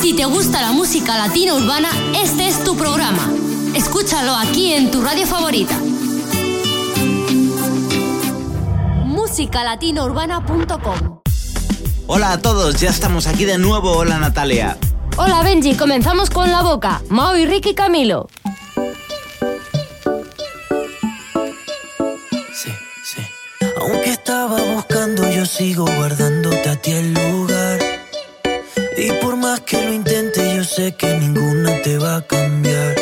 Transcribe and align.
Si 0.00 0.14
te 0.14 0.24
gusta 0.26 0.60
la 0.60 0.72
música 0.72 1.16
latina 1.16 1.54
urbana, 1.54 1.88
este 2.14 2.48
es 2.48 2.62
tu 2.62 2.76
programa. 2.76 3.30
Escúchalo 3.74 4.34
aquí 4.36 4.72
en 4.72 4.90
tu 4.90 5.02
radio 5.02 5.26
favorita. 5.26 5.76
musicalatinourbana.com 9.04 11.20
Hola 12.06 12.32
a 12.32 12.38
todos, 12.38 12.80
ya 12.80 12.90
estamos 12.90 13.26
aquí 13.26 13.44
de 13.44 13.58
nuevo. 13.58 13.92
Hola 13.92 14.18
Natalia. 14.18 14.76
Hola 15.16 15.42
Benji, 15.42 15.74
comenzamos 15.74 16.30
con 16.30 16.50
la 16.50 16.62
boca. 16.62 17.02
Mao 17.08 17.36
y 17.36 17.46
Ricky 17.46 17.74
Camilo. 17.74 18.28
Sí, 22.54 22.70
sí. 23.02 23.22
Aunque 23.80 24.10
estaba 24.10 24.60
buscando, 24.74 25.28
yo 25.30 25.46
sigo 25.46 25.86
guardándote 25.96 26.68
a 26.68 26.76
ti 26.76 26.92
el 26.92 27.14
lugar. 27.14 27.85
Y 28.98 29.12
por 29.20 29.36
más 29.36 29.60
que 29.60 29.82
lo 29.82 29.92
intente, 29.92 30.56
yo 30.56 30.64
sé 30.64 30.92
que 30.92 31.18
ninguna 31.18 31.82
te 31.82 31.98
va 31.98 32.16
a 32.16 32.22
cambiar. 32.22 32.94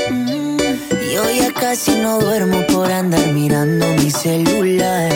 Y 1.09 1.17
hoy 1.17 1.39
ya 1.39 1.53
casi 1.53 1.93
no 1.93 2.19
duermo 2.19 2.67
por 2.67 2.91
andar 2.91 3.29
mirando 3.29 3.87
mi 3.95 4.11
celular. 4.11 5.13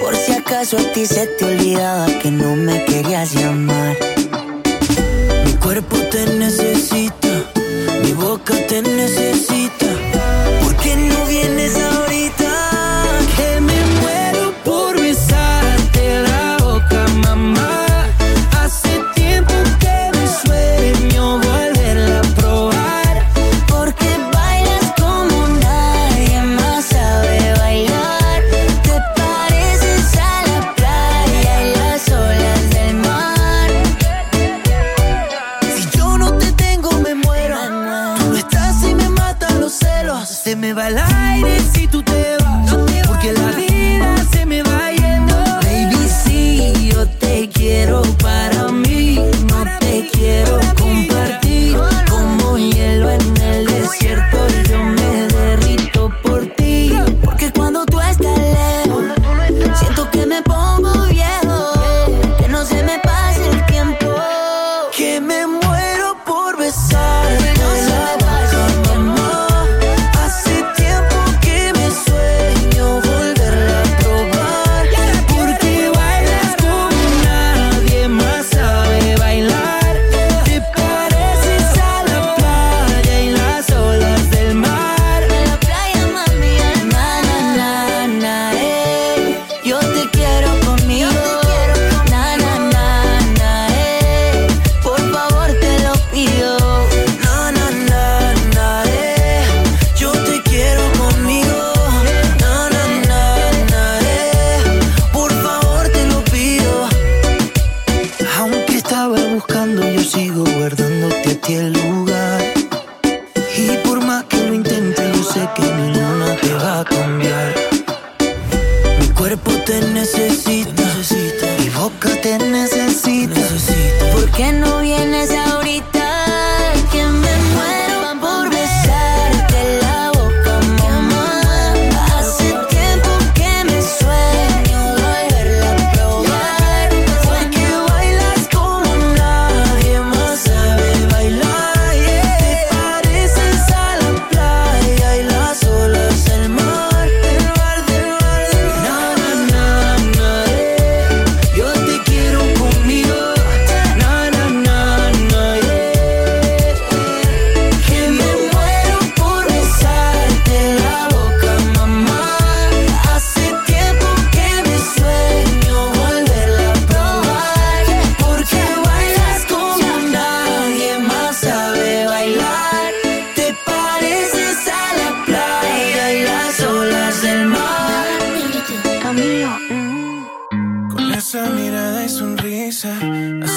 Por 0.00 0.16
si 0.16 0.32
acaso 0.32 0.78
a 0.78 0.92
ti 0.92 1.04
se 1.04 1.26
te 1.26 1.44
olvidaba 1.44 2.06
que 2.22 2.30
no 2.30 2.56
me 2.56 2.82
querías 2.86 3.34
llamar. 3.34 3.94
Mi 5.44 5.52
cuerpo 5.54 5.98
te 6.10 6.24
necesita, 6.38 7.28
mi 8.02 8.12
boca 8.12 8.54
te 8.68 8.80
necesita. 8.80 9.86
¿Por 10.62 10.76
qué 10.76 10.96
no 10.96 11.27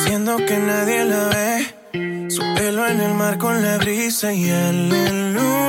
haciendo 0.01 0.37
que 0.37 0.57
nadie 0.57 1.05
la 1.05 1.27
ve. 1.29 1.75
Su 2.29 2.41
pelo 2.55 2.87
en 2.87 2.99
el 3.01 3.13
mar 3.13 3.37
con 3.37 3.61
la 3.61 3.77
brisa 3.77 4.33
y 4.33 4.49
aleluya. 4.49 5.61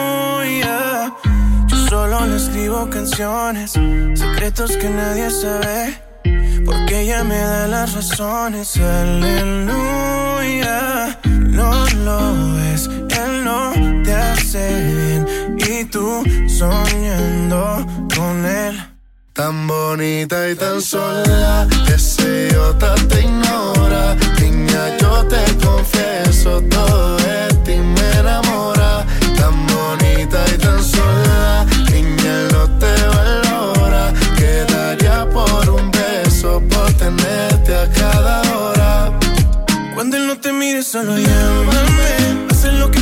Yo 1.67 1.77
solo 1.89 2.25
le 2.27 2.37
escribo 2.37 2.89
canciones, 2.89 3.73
secretos 4.15 4.75
que 4.79 4.89
nadie 4.89 5.29
sabe. 5.31 6.01
Porque 6.65 7.03
ella 7.03 7.25
me 7.25 7.37
da 7.37 7.69
las 7.69 7.93
razones, 7.95 8.77
aleluya. 8.79 9.99
No 11.59 11.87
lo 12.07 12.55
ves, 12.55 12.89
él 13.23 13.45
no 13.45 13.73
te 14.05 14.15
hace 14.15 14.65
bien. 14.95 15.27
Y 15.59 15.85
tú 15.87 16.25
soñando 16.49 17.87
con 18.17 18.47
él. 18.47 18.81
Tan 19.35 19.67
bonita 19.67 20.49
y 20.49 20.55
tan 20.55 20.81
sola, 20.81 21.67
ese 21.95 22.49
idiota 22.49 22.95
te 23.09 23.21
ignora. 23.21 23.82
Yo 25.01 25.25
te 25.27 25.43
confieso, 25.65 26.61
todo 26.63 27.17
de 27.19 27.55
ti 27.65 27.77
me 27.77 28.19
enamora. 28.19 29.07
Tan 29.37 29.67
bonita 29.67 30.45
y 30.55 30.59
tan 30.59 30.83
sola, 30.83 31.67
niña, 31.93 32.49
no 32.53 32.69
te 32.79 32.93
valora. 33.15 34.13
Quedaría 34.37 35.29
por 35.31 35.71
un 35.71 35.91
beso, 35.91 36.63
por 36.71 36.93
tenerte 36.95 37.75
a 37.75 37.89
cada 37.91 38.43
hora. 38.57 39.19
Cuando 39.95 40.17
él 40.17 40.27
no 40.27 40.37
te 40.39 40.53
mire, 40.53 40.83
solo 40.83 41.17
llámame. 41.17 42.47
Pase 42.49 42.73
lo 42.73 42.91
que 42.91 43.02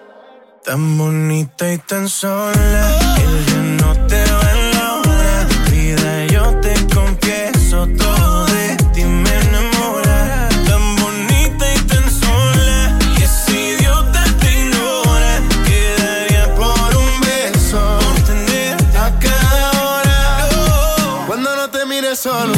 Tan 0.63 0.95
bonita 0.95 1.73
y 1.73 1.79
tan 1.79 2.07
sola. 2.07 2.99
Que 3.15 3.51
yo 3.51 3.63
no 3.81 3.93
te 4.05 4.23
va 4.31 4.41
a 4.41 4.51
enamorar. 4.67 5.47
Vida, 5.71 6.25
yo 6.27 6.55
te 6.61 6.73
confieso 6.93 7.87
todo 7.97 8.45
de 8.45 8.75
ti 8.93 9.03
me 9.03 9.35
enamora. 9.39 10.49
Tan 10.67 10.95
bonita 10.97 11.65
y 11.73 11.79
tan 11.87 12.11
sola. 12.11 12.95
Y 13.17 13.23
ese 13.23 13.59
idiota 13.73 14.23
te 14.39 14.59
ignora. 14.61 15.41
Quedaría 15.65 16.53
por 16.53 16.95
un 16.95 17.21
beso. 17.21 17.97
Por 17.99 18.99
a 18.99 19.19
cada 19.19 19.71
hora. 19.81 20.47
Oh. 20.57 21.23
Cuando 21.25 21.55
no 21.55 21.71
te 21.71 21.87
mires 21.87 22.19
solo, 22.19 22.53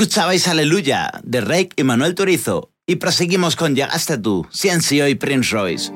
Escuchabais 0.00 0.48
Aleluya 0.48 1.10
de 1.24 1.42
Rake 1.42 1.72
y 1.76 1.84
Manuel 1.84 2.14
Turizo. 2.14 2.70
Y 2.86 2.96
proseguimos 2.96 3.54
con 3.54 3.74
Llegaste 3.74 4.16
tú, 4.16 4.46
Ciencio 4.50 5.06
y 5.06 5.14
Prince 5.14 5.50
Royce. 5.54 5.92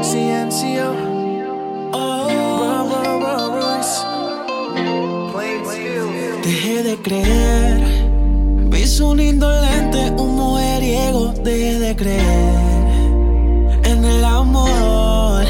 CNCO. 0.00 0.94
Oh, 1.92 2.28
Ro- 2.88 3.18
Ro- 3.18 3.60
Royce. 3.60 3.98
Dejé 6.44 6.84
de 6.84 6.96
creer. 6.98 7.80
Vi 8.70 9.00
un 9.02 9.18
indolente, 9.18 10.12
un 10.12 10.36
mujeriego. 10.36 11.34
Dejé 11.42 11.80
de 11.80 11.96
creer 11.96 12.54
en 13.82 14.04
el 14.04 14.24
amor. 14.24 15.44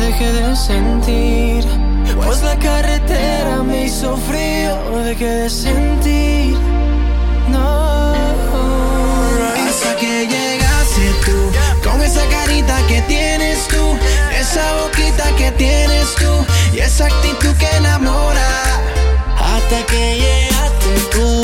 Dejé 0.00 0.32
de 0.34 0.54
sentir. 0.54 1.83
Pues 2.16 2.42
la 2.42 2.56
carretera 2.58 3.62
me 3.62 3.84
hizo 3.86 4.16
frío. 4.16 5.02
Dejé 5.04 5.26
de 5.26 5.50
sentir. 5.50 6.56
No. 7.48 8.14
Hasta 9.68 9.96
que 9.96 10.26
llegaste 10.26 11.12
tú, 11.24 11.88
con 11.88 12.00
esa 12.00 12.24
carita 12.26 12.76
que 12.86 13.02
tienes 13.02 13.66
tú, 13.68 13.98
esa 14.38 14.62
boquita 14.82 15.24
que 15.36 15.50
tienes 15.52 16.14
tú, 16.14 16.32
y 16.72 16.78
esa 16.80 17.06
actitud 17.06 17.54
que 17.56 17.68
enamora. 17.76 18.48
Hasta 19.38 19.86
que 19.86 20.16
llegaste 20.16 20.94
tú, 21.12 21.43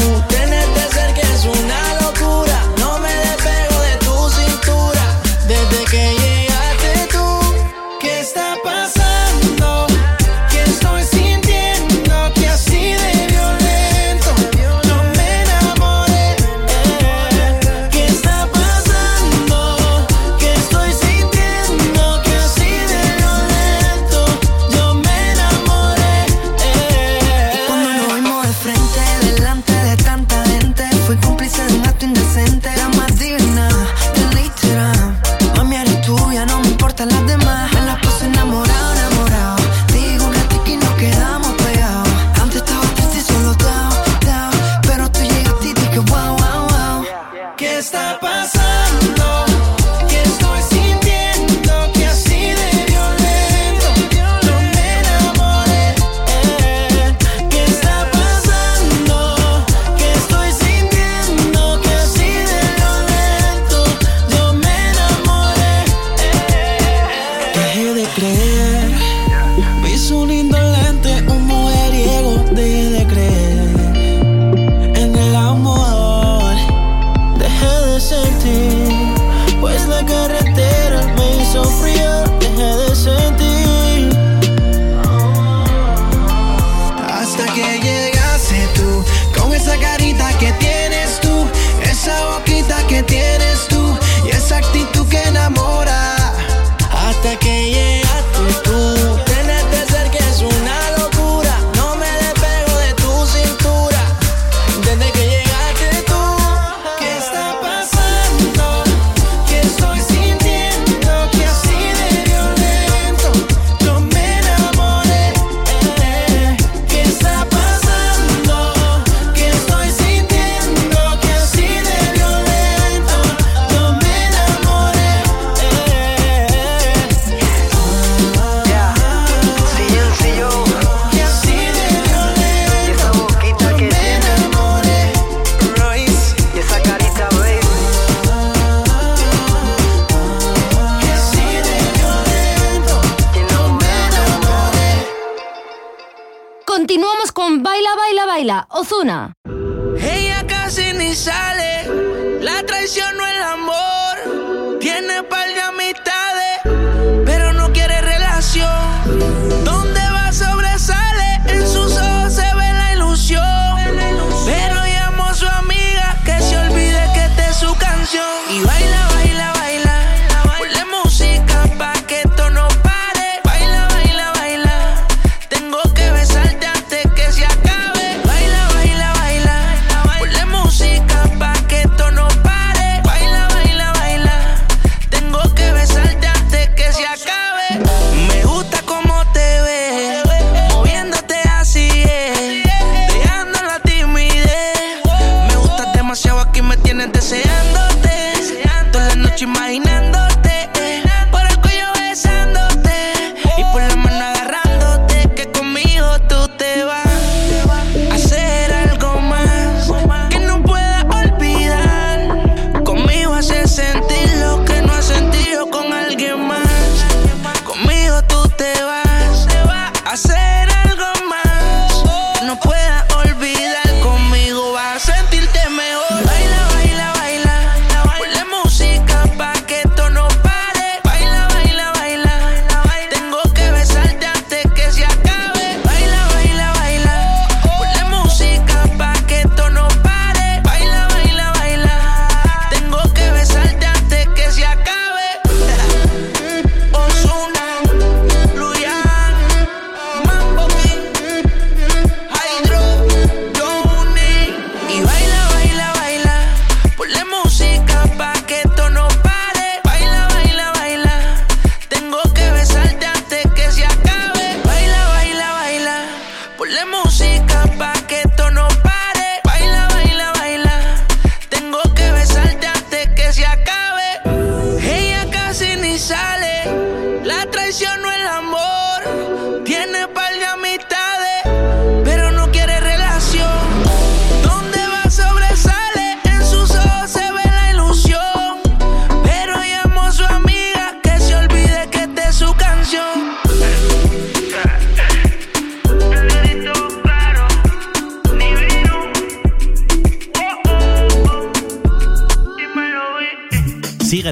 frente, 28.72 29.34
delante 29.34 29.72
de 29.72 29.96
tanta 29.96 30.29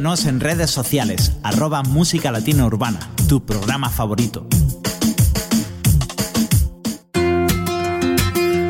En 0.09 0.41
redes 0.41 0.71
sociales, 0.71 1.33
arroba 1.43 1.83
Música 1.83 2.33
Latina 2.33 2.65
Urbana, 2.65 2.99
tu 3.29 3.45
programa 3.45 3.91
favorito. 3.91 4.47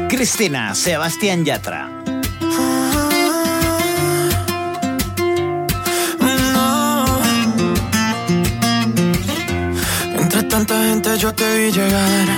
Cristina, 0.09 0.75
Sebastián 0.75 1.45
Yatra. 1.45 1.89
Entre 10.19 10.43
tanta 10.43 10.75
gente 10.83 11.19
yo 11.19 11.33
te 11.33 11.57
vi 11.57 11.71
llegar. 11.71 12.29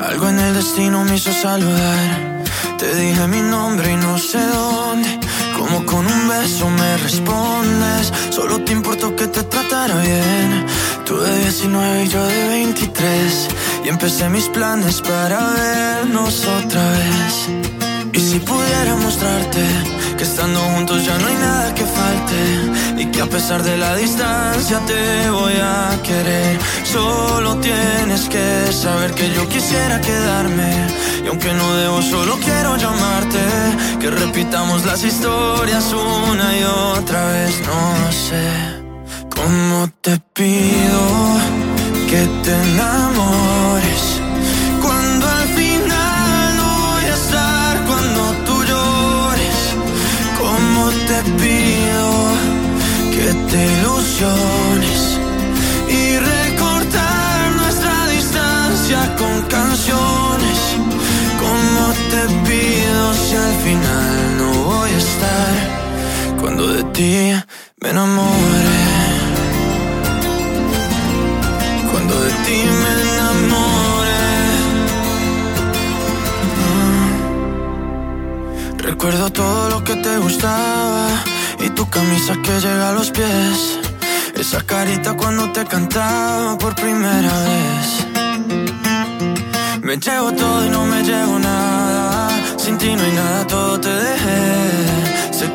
Algo 0.00 0.28
en 0.28 0.40
el 0.40 0.54
destino 0.54 1.04
me 1.04 1.14
hizo 1.14 1.32
saludar. 1.32 2.42
Te 2.78 2.96
dije 2.96 3.28
mi 3.28 3.42
nombre 3.42 3.92
y 3.92 3.96
no 3.96 4.18
sé 4.18 4.44
dónde. 4.44 5.19
Como 5.60 5.84
con 5.84 6.06
un 6.06 6.26
beso 6.26 6.70
me 6.70 6.96
respondes. 6.96 8.10
Solo 8.30 8.64
te 8.64 8.72
importó 8.72 9.14
que 9.14 9.26
te 9.26 9.42
tratara 9.42 9.94
bien. 10.00 10.64
Tú 11.04 11.18
de 11.20 11.38
19 11.40 12.04
y 12.04 12.08
yo 12.08 12.26
de 12.26 12.48
23. 12.48 13.48
Y 13.84 13.88
empecé 13.90 14.30
mis 14.30 14.48
planes 14.48 15.02
para 15.02 15.38
vernos 15.50 16.46
otra 16.46 16.82
vez. 16.92 17.34
Y 18.14 18.20
si 18.20 18.38
pudiera 18.38 18.96
mostrarte 18.96 19.60
que 20.20 20.24
estando 20.24 20.60
juntos 20.74 21.02
ya 21.06 21.16
no 21.18 21.28
hay 21.28 21.34
nada 21.34 21.74
que 21.74 21.82
falte 21.82 23.02
y 23.02 23.06
que 23.06 23.22
a 23.22 23.26
pesar 23.26 23.62
de 23.62 23.78
la 23.78 23.96
distancia 23.96 24.78
te 24.86 25.30
voy 25.30 25.54
a 25.54 25.98
querer. 26.02 26.58
Solo 26.84 27.56
tienes 27.56 28.28
que 28.28 28.70
saber 28.70 29.14
que 29.14 29.32
yo 29.32 29.48
quisiera 29.48 29.98
quedarme 30.02 30.72
y 31.24 31.26
aunque 31.26 31.50
no 31.54 31.74
debo 31.74 32.02
solo 32.02 32.38
quiero 32.44 32.76
llamarte 32.76 33.40
que 33.98 34.10
repitamos 34.10 34.84
las 34.84 35.02
historias 35.04 35.90
una 35.94 36.58
y 36.58 36.64
otra 36.64 37.26
vez. 37.28 37.54
No 37.62 38.12
sé 38.12 38.44
cómo 39.34 39.89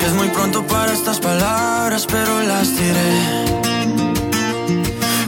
es 0.05 0.13
muy 0.13 0.29
pronto 0.29 0.65
para 0.67 0.93
estas 0.93 1.19
palabras, 1.19 2.05
pero 2.05 2.41
las 2.43 2.75
diré. 2.77 3.55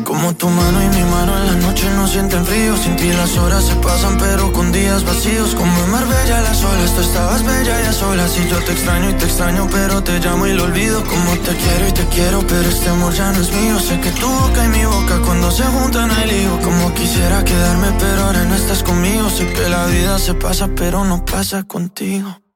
Como 0.04 0.34
tu 0.36 0.50
mano 0.50 0.84
y 0.84 0.88
mi 0.96 1.04
mano 1.04 1.38
en 1.38 1.48
la 1.48 1.54
noche 1.68 1.90
no 1.96 2.08
sienten 2.08 2.46
frío 2.46 2.76
Sin 2.78 2.96
ti 2.96 3.12
las 3.12 3.38
horas 3.38 3.66
se 3.66 3.76
pasan 3.76 4.18
pero 4.18 4.52
con 4.54 4.72
días 4.72 5.04
vacíos 5.04 5.54
Como 5.54 5.84
en 5.84 5.92
Marbella 5.92 6.42
las 6.42 6.64
olas, 6.64 6.96
tú 6.96 7.02
estabas 7.02 7.44
bella 7.44 7.82
y 7.82 7.86
a 7.86 7.94
solas 7.94 8.38
Y 8.38 8.50
yo 8.50 8.58
te 8.64 8.72
extraño 8.72 9.10
y 9.10 9.14
te 9.14 9.26
extraño 9.26 9.68
pero 9.70 10.02
te 10.02 10.18
llamo 10.20 10.48
y 10.48 10.54
lo 10.54 10.64
olvido 10.64 11.04
Como 11.04 11.32
te 11.40 11.56
quiero 11.56 11.88
y 11.90 11.92
te 11.92 12.06
quiero 12.08 12.40
pero 12.48 12.68
este 12.70 12.90
amor 12.90 13.14
ya 13.14 13.32
no 13.34 13.42
es 13.42 13.52
mío. 13.52 13.80
Sé 13.80 14.00
que 14.00 14.12
tu 14.12 14.28
boca 14.28 14.66
y 14.66 14.70
mi 14.70 14.86
boca 14.86 15.20
cuando 15.26 15.52
se 15.52 15.64
juntan 15.64 16.10
hay 16.10 16.32
lío 16.32 16.60
Como 16.62 16.94
quisiera 16.94 17.44
quedarme 17.44 17.88
pero 18.00 18.24
ahora 18.24 18.44
no 18.46 18.56
estás 18.56 18.84
conmigo. 18.84 19.30
Sé 19.30 19.52
que 19.52 19.70
la 19.70 19.86
vida 19.88 20.18
se 20.20 20.34
pasa 20.34 20.70
pero 20.74 21.04
no 21.04 21.26
pasa 21.26 21.64
contigo 21.64 22.47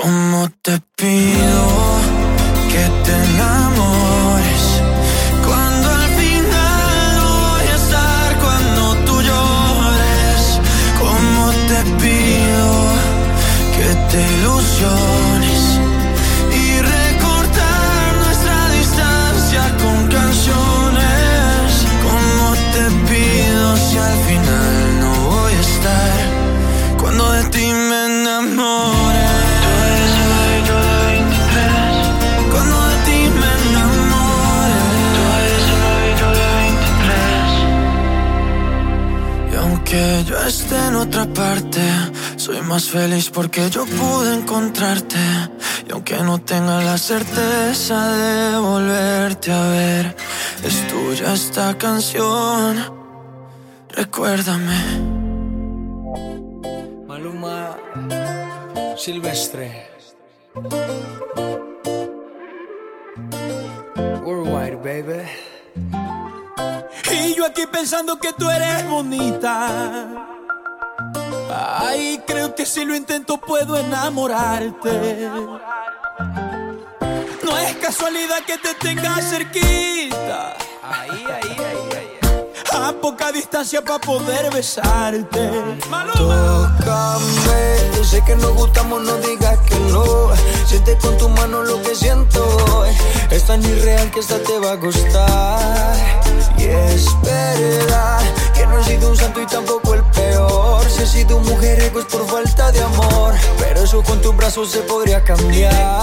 Como 0.00 0.48
te 0.62 0.78
pido 0.96 1.47
otra 40.98 41.26
parte 41.26 41.80
Soy 42.36 42.60
más 42.62 42.88
feliz 42.88 43.30
porque 43.30 43.70
yo 43.70 43.86
pude 43.86 44.34
encontrarte 44.34 45.18
Y 45.88 45.92
aunque 45.92 46.16
no 46.22 46.38
tenga 46.38 46.82
la 46.82 46.98
certeza 46.98 48.12
de 48.12 48.58
volverte 48.58 49.52
a 49.52 49.62
ver 49.68 50.16
Es 50.62 50.86
tuya 50.88 51.32
esta 51.32 51.76
canción 51.78 52.76
Recuérdame 53.90 55.18
Maluma 57.06 57.76
Silvestre. 58.98 59.88
Worldwide, 64.22 64.76
baby. 64.76 65.22
Y 67.10 67.34
yo 67.34 67.46
aquí 67.46 67.62
pensando 67.70 68.18
que 68.18 68.32
tú 68.32 68.50
eres 68.50 68.88
bonita. 68.88 70.27
Ay, 71.50 72.20
creo 72.26 72.54
que 72.54 72.66
si 72.66 72.84
lo 72.84 72.94
intento 72.94 73.38
puedo 73.38 73.76
enamorarte. 73.76 75.28
No 77.44 77.58
es 77.58 77.76
casualidad 77.76 78.44
que 78.46 78.58
te 78.58 78.74
tenga 78.74 79.16
cerquita. 79.22 80.56
Ahí, 80.82 81.24
ahí, 81.26 81.56
ahí. 81.96 82.18
A 82.72 82.92
poca 82.92 83.32
distancia 83.32 83.82
para 83.82 83.98
poder 83.98 84.52
besarte. 84.52 85.50
Maluma. 85.88 86.76
Tócame, 86.78 88.04
sé 88.04 88.22
que 88.24 88.36
nos 88.36 88.54
gustamos, 88.54 89.02
no 89.02 89.16
digas 89.18 89.58
que 89.60 89.78
no. 89.90 90.30
Siente 90.66 90.96
con 90.98 91.16
tu 91.18 91.28
mano 91.28 91.62
lo 91.62 91.82
que 91.82 91.94
siento. 91.94 92.84
Es 93.30 93.44
tan 93.44 93.62
irreal 93.64 94.10
que 94.10 94.20
esta 94.20 94.38
te 94.38 94.58
va 94.58 94.72
a 94.72 94.76
gustar. 94.76 96.27
Y 96.56 96.64
es 96.64 97.06
verdad 97.22 98.20
que 98.54 98.66
no 98.66 98.78
he 98.78 98.84
sido 98.84 99.10
un 99.10 99.16
santo 99.16 99.40
y 99.42 99.46
tampoco 99.46 99.94
el 99.94 100.02
peor. 100.04 100.84
Si 100.88 101.02
he 101.02 101.06
sido 101.06 101.36
un 101.36 101.46
mujeriego 101.46 102.00
es 102.00 102.06
por 102.06 102.26
falta 102.26 102.72
de 102.72 102.82
amor. 102.82 103.34
Pero 103.58 103.82
eso 103.82 104.02
con 104.02 104.20
tus 104.20 104.36
brazos 104.36 104.70
se 104.70 104.80
podría 104.80 105.22
cambiar. 105.22 106.02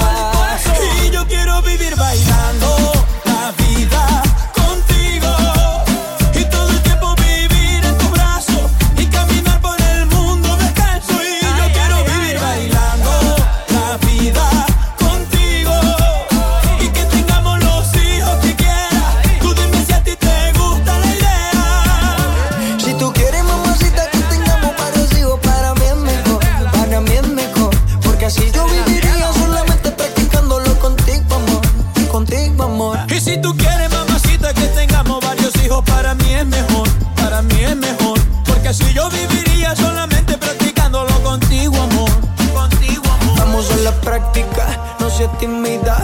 Y 1.03 1.09
yo 1.09 1.25
quiero 1.27 1.61
vivir 1.61 1.95
bailando 1.95 2.91
la 3.25 3.53
vida 3.57 4.24
Así 38.75 38.93
yo 38.93 39.09
viviría 39.09 39.73
solamente 39.73 40.37
practicándolo 40.37 41.13
contigo, 41.23 41.77
amor. 41.77 42.11
Contigo, 42.53 43.03
amor. 43.21 43.37
Vamos 43.37 43.71
a 43.71 43.77
la 43.77 43.93
práctica, 44.01 44.97
no 44.99 45.09
seas 45.09 45.29
tímida. 45.37 46.03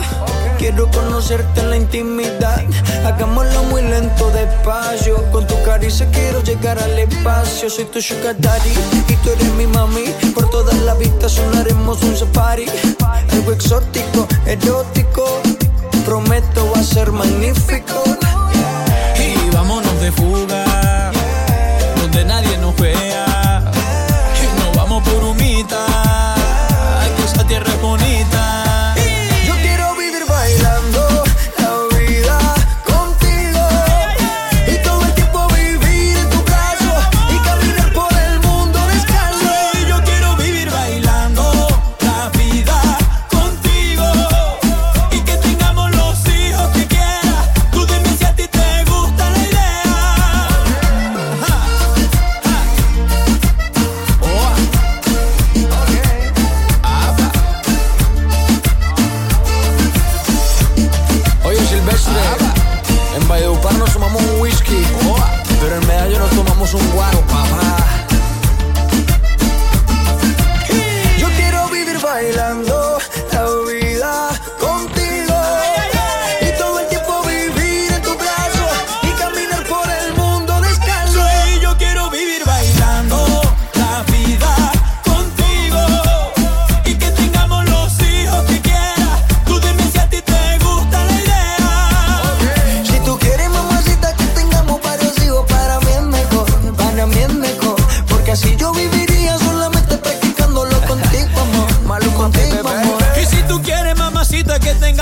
Quiero 0.56 0.90
conocerte 0.90 1.60
en 1.60 1.68
la 1.68 1.76
intimidad. 1.76 2.64
Hagámoslo 3.04 3.64
muy 3.64 3.82
lento, 3.82 4.30
despacio. 4.30 5.16
Con 5.30 5.46
tu 5.46 5.62
caricia 5.64 6.10
quiero 6.12 6.42
llegar 6.42 6.78
al 6.78 6.98
espacio. 6.98 7.68
Soy 7.68 7.84
tu 7.84 8.00
sugar 8.00 8.36
daddy 8.38 8.72
y 9.06 9.16
tú 9.16 9.30
eres 9.32 9.52
mi 9.52 9.66
mami. 9.66 10.06
Por 10.34 10.48
todas 10.48 10.78
las 10.78 10.98
vistas 10.98 11.32
sonaremos 11.32 12.02
un 12.02 12.16
safari. 12.16 12.64
Algo 13.32 13.52
exótico, 13.52 14.26
erótico. 14.46 15.42
Prometo 16.06 16.72
va 16.74 16.80
a 16.80 16.84
ser 16.84 17.12
magnífico. 17.12 18.02
Y 19.18 19.54
vámonos 19.54 20.00
de 20.00 20.10
fuga, 20.10 20.64
donde 22.12 22.24
nadie 22.26 22.58
nos 22.58 22.76
vea. 22.76 23.31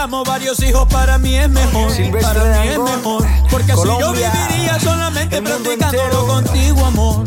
Tengamos 0.00 0.26
varios 0.26 0.62
hijos, 0.62 0.86
para 0.90 1.18
mí 1.18 1.34
es 1.34 1.50
mejor. 1.50 1.90
Silvestre 1.90 2.40
para 2.40 2.62
mí 2.62 2.68
es 2.68 2.76
Dangond, 2.78 2.96
mejor. 2.96 3.26
Porque 3.50 3.72
así 3.72 3.82
yo 3.84 3.96
Colombia, 3.96 4.32
viviría 4.48 4.80
solamente 4.80 5.42
practicándolo 5.42 6.02
entero. 6.02 6.26
contigo, 6.26 6.86
amor. 6.86 7.24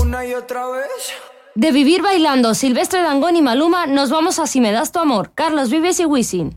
Una 0.00 0.24
y 0.24 0.34
otra 0.34 0.68
vez. 0.68 0.86
De 1.56 1.72
vivir 1.72 2.00
bailando 2.00 2.54
Silvestre 2.54 3.02
Dangón 3.02 3.34
y 3.34 3.42
Maluma, 3.42 3.86
nos 3.86 4.10
vamos 4.10 4.38
a 4.38 4.46
Si 4.46 4.60
me 4.60 4.70
das 4.70 4.92
tu 4.92 5.00
amor, 5.00 5.32
Carlos 5.34 5.68
Vives 5.68 5.98
y 5.98 6.04
Wisin. 6.04 6.56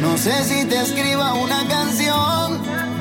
No 0.00 0.16
sé 0.16 0.44
si 0.44 0.64
te 0.64 0.80
escriba 0.80 1.34
una 1.34 1.68
canción 1.68 2.43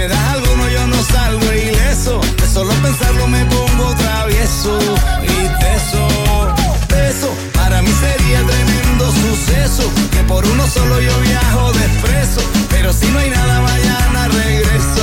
Me 0.00 0.08
das 0.08 0.28
alguno, 0.34 0.68
yo 0.68 0.86
no 0.86 1.02
salgo 1.02 1.52
ileso. 1.52 2.20
De 2.40 2.46
solo 2.46 2.72
pensarlo 2.82 3.26
me 3.26 3.44
pongo 3.44 3.94
travieso 3.96 4.78
y 5.22 5.36
teso. 5.62 6.02
Beso, 6.88 7.28
para 7.54 7.82
mí 7.82 7.90
sería 8.04 8.40
tremendo 8.50 9.04
suceso. 9.24 9.84
Que 10.10 10.22
por 10.24 10.46
uno 10.46 10.66
solo 10.66 11.00
yo 11.00 11.14
viajo 11.20 11.72
de 11.72 11.84
expreso. 11.84 12.40
Pero 12.70 12.92
si 12.92 13.06
no 13.08 13.18
hay 13.18 13.30
nada, 13.30 13.60
mañana 13.60 14.28
regreso. 14.28 14.99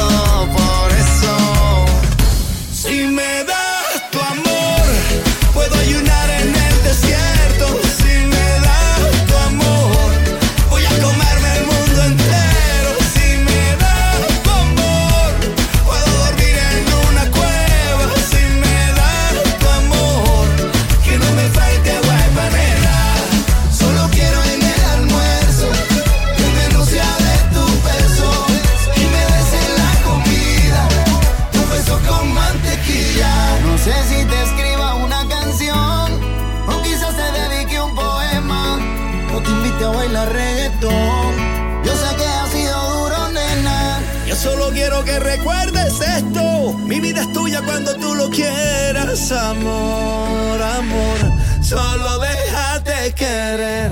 es 49.28 49.32
amor, 49.34 50.62
amor, 50.62 51.18
solo 51.62 52.20
déjate 52.20 53.14
querer. 53.14 53.92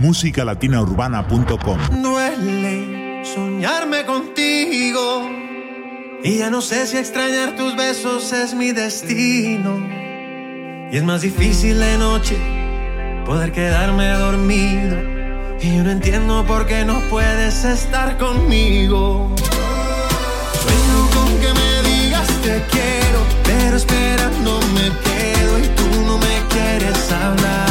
Musicalatinaurbana.com 0.00 1.78
Duele 2.00 3.24
soñarme 3.24 4.04
contigo 4.04 5.28
y 6.22 6.38
ya 6.38 6.50
no 6.50 6.60
sé 6.60 6.86
si 6.86 6.96
extrañar 6.96 7.56
tus 7.56 7.74
besos 7.74 8.32
es 8.32 8.54
mi 8.54 8.70
destino. 8.70 9.84
Y 10.92 10.96
es 10.96 11.02
más 11.02 11.22
difícil 11.22 11.80
de 11.80 11.98
noche 11.98 12.36
poder 13.26 13.50
quedarme 13.50 14.08
dormido. 14.10 14.96
Y 15.60 15.76
yo 15.76 15.82
no 15.82 15.90
entiendo 15.90 16.44
por 16.46 16.66
qué 16.66 16.84
no 16.84 17.00
puedes 17.10 17.64
estar 17.64 18.16
conmigo. 18.16 19.34
Sueño 20.62 21.10
con 21.14 21.40
que 21.40 21.52
me 21.52 21.82
digas 21.88 22.28
te 22.42 22.62
quiero 22.70 23.47
espera, 23.78 24.28
no 24.42 24.58
me 24.74 24.90
quedo 25.06 25.58
y 25.60 25.66
tú 25.76 25.86
no 26.04 26.18
me 26.18 26.36
quieres 26.50 27.12
hablar. 27.12 27.67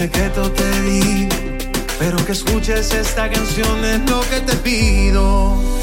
secreto 0.00 0.50
te 0.52 0.80
di, 0.80 1.28
pero 1.98 2.16
que 2.24 2.32
escuches 2.32 2.90
esta 2.94 3.28
canción 3.28 3.84
es 3.84 4.00
lo 4.08 4.22
que 4.30 4.40
te 4.40 4.56
pido. 4.56 5.79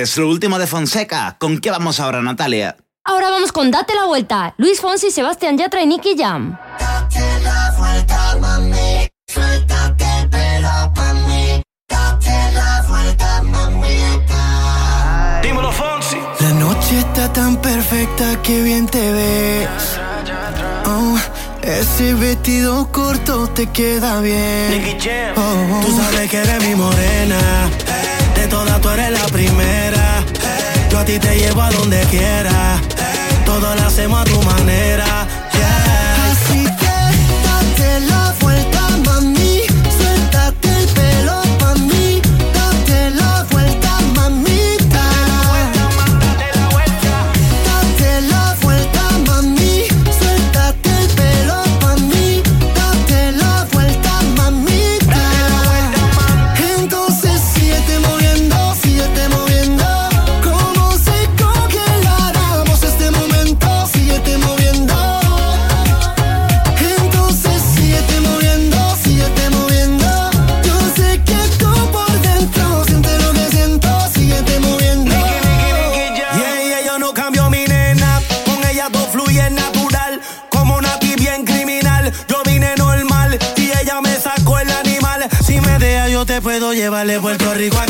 entonces, 0.00 0.16
lo 0.16 0.30
último 0.30 0.58
de 0.58 0.66
Fonseca. 0.66 1.36
¿Con 1.38 1.58
qué 1.58 1.70
vamos 1.70 2.00
ahora, 2.00 2.22
Natalia? 2.22 2.74
Ahora 3.04 3.28
vamos 3.30 3.52
con 3.52 3.70
Date 3.70 3.94
la 3.94 4.06
Vuelta. 4.06 4.54
Luis 4.56 4.80
Fonsi, 4.80 5.10
Sebastián 5.10 5.58
Yatra 5.58 5.82
y 5.82 5.86
Nicky 5.86 6.16
Jam. 6.16 6.56
Date 6.78 7.20
la 7.42 7.74
vuelta, 7.76 8.36
mami. 8.40 9.08
Suéltate 9.28 10.04
el 10.22 10.30
pelo 10.30 10.92
pa' 10.94 11.12
Date 11.88 12.52
la 12.54 12.84
vuelta, 12.88 13.42
mami. 13.42 13.88
Dímelo, 15.42 15.70
Fonsi. 15.70 16.16
La 16.40 16.52
noche 16.52 16.98
está 16.98 17.30
tan 17.32 17.56
perfecta 17.56 18.40
que 18.42 18.62
bien 18.62 18.86
te 18.86 19.12
ves. 19.12 20.00
Oh, 20.86 21.18
ese 21.60 22.14
vestido 22.14 22.90
corto 22.90 23.48
te 23.48 23.66
queda 23.66 24.20
bien. 24.22 24.70
Nicky 24.70 24.96
Jam. 24.98 25.34
Oh, 25.36 25.76
oh. 25.76 25.84
Tú 25.84 25.96
sabes 25.96 26.30
que 26.30 26.38
eres 26.38 26.66
mi 26.66 26.74
morena. 26.74 27.70
Hey 27.86 28.09
de 28.40 28.48
todas 28.48 28.80
tú 28.80 28.88
eres 28.88 29.10
la 29.10 29.26
primera. 29.26 30.24
Yo 30.90 30.98
a 30.98 31.04
ti 31.04 31.18
te 31.18 31.36
llevo 31.36 31.60
a 31.60 31.70
donde 31.70 32.00
quiera. 32.06 32.80
Hey. 32.96 33.42
Todo 33.44 33.74
lo 33.74 33.82
hacemos 33.82 34.18
a 34.18 34.24
tu 34.24 34.40
manera 34.42 35.28
te 86.80 86.86
puedo 86.86 86.96
llevar 86.96 87.06
de 87.06 87.20
Puerto 87.20 87.52
Rico 87.52 87.78
a 87.78 87.84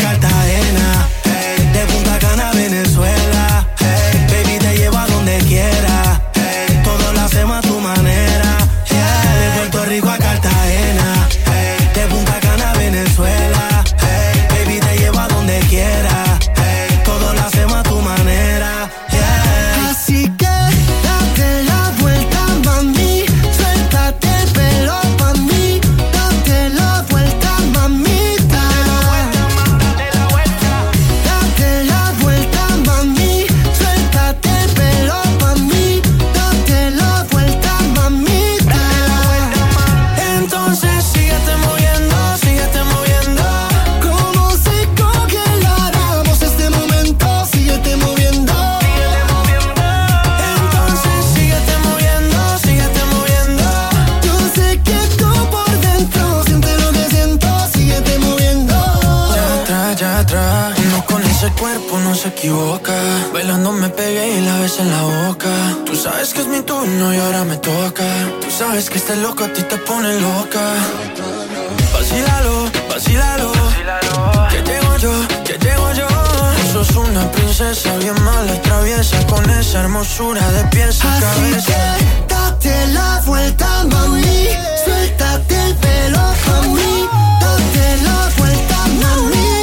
la 64.85 64.87
ves 64.87 64.87
en 64.87 64.90
la 64.90 65.03
boca. 65.29 65.49
Tú 65.87 65.95
sabes 65.97 66.33
que 66.33 66.40
es 66.40 66.47
mi 66.47 66.61
turno 66.62 67.14
y 67.14 67.19
ahora 67.19 67.45
me 67.45 67.57
toca. 67.57 68.05
Tú 68.40 68.51
sabes 68.51 68.88
que 68.90 68.99
este 68.99 69.16
loco 69.16 69.45
a 69.45 69.49
ti 69.53 69.62
te 69.62 69.77
pone 69.79 70.21
loca. 70.21 70.61
Vacílalo, 71.93 72.71
vacílalo. 72.88 73.53
Que 74.51 74.62
llego 74.62 74.97
yo, 74.99 75.12
que 75.45 75.59
llego 75.59 75.93
yo. 75.93 76.07
Tú 76.07 76.85
sos 76.85 76.97
una 76.97 77.31
princesa 77.33 77.97
bien 77.99 78.21
mala 78.23 78.55
y 78.55 78.59
traviesa. 78.59 79.27
Con 79.27 79.49
esa 79.51 79.81
hermosura 79.81 80.47
de 80.53 80.64
pies 80.69 81.05
a 81.05 81.16
Así 81.16 81.25
cabeza. 81.25 81.73
que 81.73 82.35
date 82.35 82.87
la 82.93 83.21
vuelta, 83.27 83.85
mami. 83.85 84.49
Suéltate 84.85 85.62
el 85.69 85.75
pelo 85.77 86.21
pa' 86.47 86.62
mí. 86.69 87.09
Date 87.40 88.03
la 88.05 88.31
vuelta, 88.38 88.77
mamita. 89.01 89.60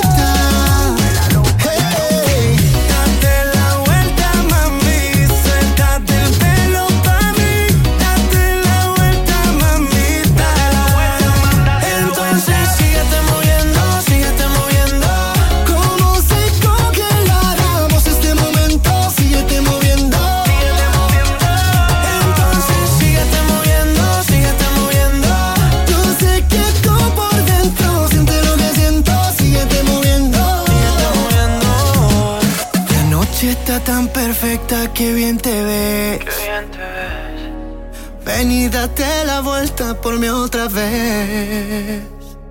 Que 34.93 35.13
bien 35.13 35.37
te 35.37 35.63
ves. 35.63 36.19
Qué 36.19 36.43
bien 36.43 36.71
te 36.71 36.77
ves. 36.77 38.25
Ven 38.25 38.51
y 38.51 38.67
date 38.69 39.05
la 39.25 39.41
vuelta 39.41 39.99
por 40.01 40.19
mí 40.19 40.27
otra 40.27 40.67
vez. 40.67 42.01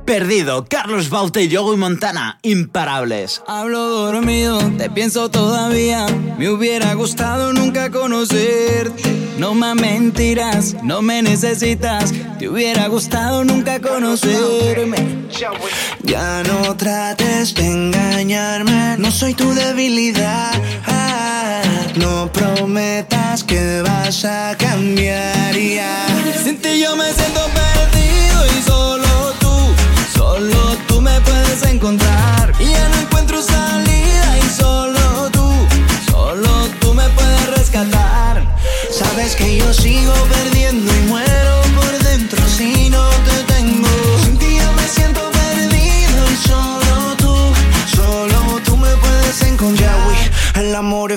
Perdido, 0.04 0.64
Carlos 0.66 1.10
Baute 1.10 1.42
y 1.42 1.48
Yogo 1.48 1.74
y 1.74 1.76
Montana, 1.76 2.38
imparables. 2.42 3.42
Hablo 3.48 3.88
dormido, 3.88 4.58
te 4.78 4.88
pienso 4.88 5.30
todavía. 5.30 6.06
Me 6.38 6.48
hubiera 6.48 6.94
gustado 6.94 7.52
nunca 7.52 7.90
conocerte. 7.90 9.26
No 9.38 9.54
más 9.54 9.74
mentiras, 9.74 10.76
no 10.82 11.02
me 11.02 11.22
necesitas. 11.22 12.12
Te 12.38 12.48
hubiera 12.48 12.86
gustado 12.86 13.44
nunca 13.44 13.80
conocerme. 13.80 15.26
Ya 16.04 16.42
no 16.44 16.76
trates 16.76 17.54
de 17.54 17.66
engañarme, 17.66 18.96
no 18.98 19.10
soy 19.10 19.34
tu 19.34 19.52
debilidad. 19.52 20.52
No 21.96 22.30
prometas 22.30 23.42
que 23.42 23.82
vas 23.82 24.24
a 24.24 24.55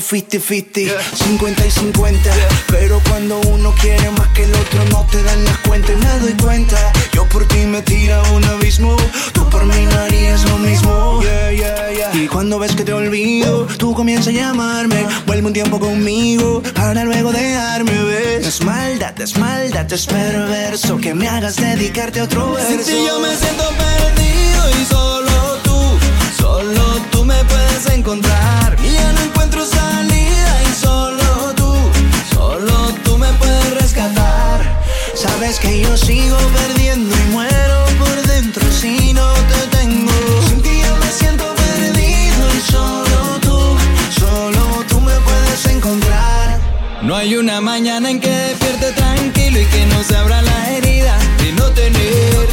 50-50, 0.10 0.92
50 1.14 1.68
y 1.68 1.72
50. 1.72 2.32
Pero 2.72 3.00
cuando 3.08 3.40
uno 3.42 3.72
quiere 3.80 4.10
más 4.12 4.28
que 4.30 4.44
el 4.44 4.54
otro, 4.56 4.84
no 4.86 5.06
te 5.12 5.22
dan 5.22 5.46
las 5.46 5.58
cuentas. 5.60 5.96
Me 5.98 6.20
doy 6.20 6.34
cuenta, 6.34 6.78
yo 7.14 7.26
por 7.30 7.48
ti 7.48 7.60
me 7.68 7.84
tira 7.84 8.20
un 8.34 8.44
abismo. 8.44 8.96
Tú 9.34 9.48
por 9.50 9.66
mí 9.66 9.86
no 9.86 10.00
harías 10.00 10.50
lo 10.50 10.58
mismo. 10.58 11.22
Yeah, 11.22 12.12
y 12.14 12.28
cuando 12.28 12.58
ves 12.58 12.76
que 12.76 12.84
te 12.84 12.92
olvido, 12.92 13.68
tú 13.78 13.94
comienzas 13.94 14.30
a 14.30 14.32
llamarme. 14.32 15.06
Vuelve 15.28 15.46
un 15.46 15.54
tiempo 15.54 15.80
conmigo 15.80 16.64
para 16.74 17.04
luego 17.04 17.32
dejarme 17.32 18.04
ver. 18.04 18.42
Es 18.42 18.64
maldad, 18.64 19.20
es 19.22 19.38
maldad, 19.38 19.94
es 19.94 20.08
perverso 20.08 20.98
que 20.98 21.14
me 21.14 21.28
hagas 21.28 21.58
dedicarte 21.58 22.20
a 22.20 22.24
otro 22.24 22.54
verso. 22.54 22.84
Si 22.84 23.06
yo 23.06 23.20
me 23.20 23.36
siento 23.36 23.64
perdido 23.78 24.82
y 24.82 24.86
solo 24.86 25.58
tú, 25.64 26.42
solo 26.42 27.00
tú 27.12 27.26
me 27.26 27.44
puedes 27.44 27.86
encontrar. 27.96 28.80
Sabes 35.20 35.60
que 35.60 35.82
yo 35.82 35.98
sigo 35.98 36.38
perdiendo 36.54 37.14
y 37.14 37.32
muero 37.34 37.86
por 38.00 38.22
dentro 38.26 38.64
si 38.72 39.12
no 39.12 39.34
te 39.52 39.78
tengo. 39.78 40.14
Sin 40.48 40.62
ti 40.62 40.70
yo 40.82 40.96
me 40.96 41.12
siento 41.12 41.44
perdido 41.56 42.48
y 42.58 42.72
solo 42.72 43.40
tú, 43.42 43.60
solo 44.18 44.86
tú 44.88 45.02
me 45.02 45.14
puedes 45.28 45.66
encontrar. 45.66 46.58
No 47.02 47.18
hay 47.18 47.36
una 47.36 47.60
mañana 47.60 48.10
en 48.10 48.22
que 48.22 48.30
despierte 48.30 48.94
tranquilo 48.94 49.60
y 49.60 49.66
que 49.66 49.86
no 49.88 50.02
se 50.04 50.16
abra 50.16 50.42
la 50.42 50.72
herida 50.72 51.18
de 51.44 51.52
no 51.52 51.66
tener. 51.72 52.48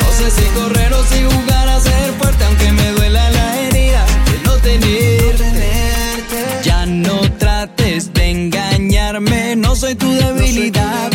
No 0.00 0.12
sé 0.16 0.30
si 0.30 0.44
correr 0.50 0.92
o 0.92 1.02
si 1.02 1.24
jugar 1.24 1.68
a 1.68 1.80
ser 1.80 2.12
fuerte, 2.12 2.44
aunque 2.44 2.70
me 2.70 2.92
duela 2.92 3.28
la 3.30 3.60
herida 3.60 4.06
de 4.30 4.38
no 4.44 4.52
tener. 4.58 5.34
Ya 6.62 6.86
no 6.86 7.22
trates 7.38 8.12
de 8.12 8.30
engañarme, 8.30 9.56
no 9.56 9.74
soy 9.74 9.96
tu 9.96 10.08
debilidad. 10.12 11.13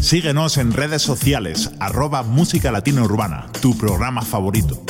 Síguenos 0.00 0.58
en 0.58 0.72
redes 0.72 1.02
sociales, 1.02 1.70
arroba 1.80 2.22
Música 2.22 2.70
Latina 2.70 3.02
Urbana, 3.02 3.46
tu 3.60 3.76
programa 3.76 4.22
favorito. 4.22 4.84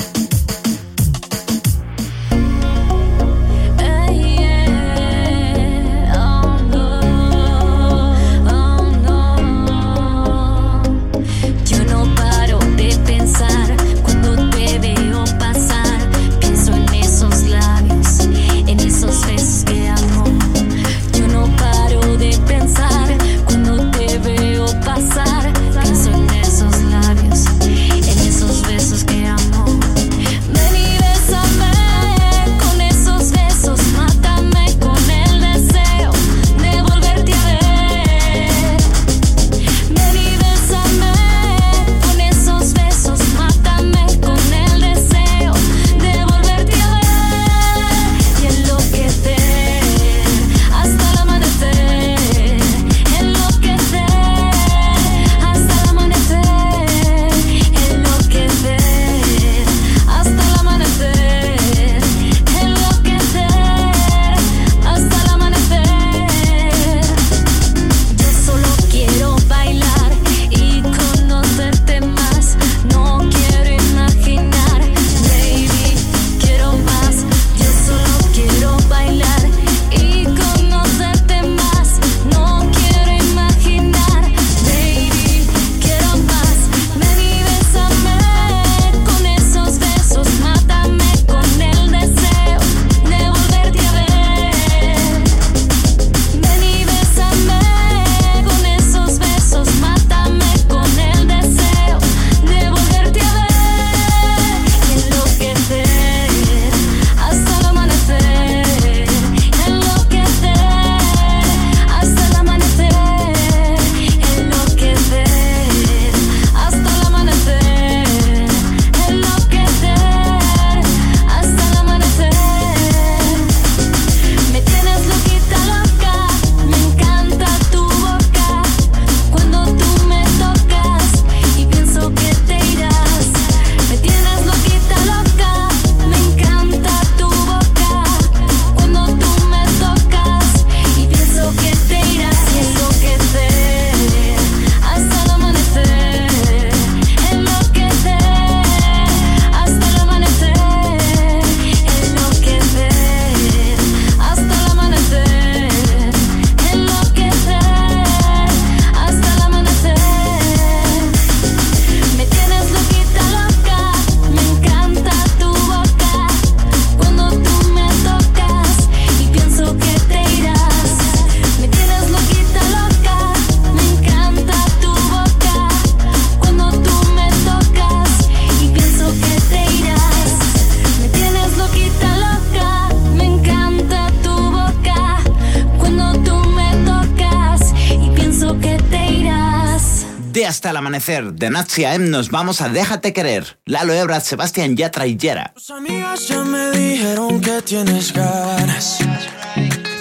Amanecer. 191.05 191.35
De 191.35 191.51
Nazi 191.51 191.85
M 191.85 192.09
nos 192.09 192.31
vamos 192.31 192.61
a 192.61 192.69
Déjate 192.69 193.13
Querer. 193.13 193.59
Lalo 193.67 193.93
Ebrard, 193.93 194.23
Sebastián 194.23 194.77
Yatra 194.77 195.07
y 195.07 195.17
Yera. 195.17 195.53
Tus 195.55 195.71
amigas 195.71 196.29
ya 196.29 196.45
me 196.45 196.71
dijeron 196.71 197.41
que 197.41 197.63
tienes 197.63 198.13
ganas. 198.13 198.99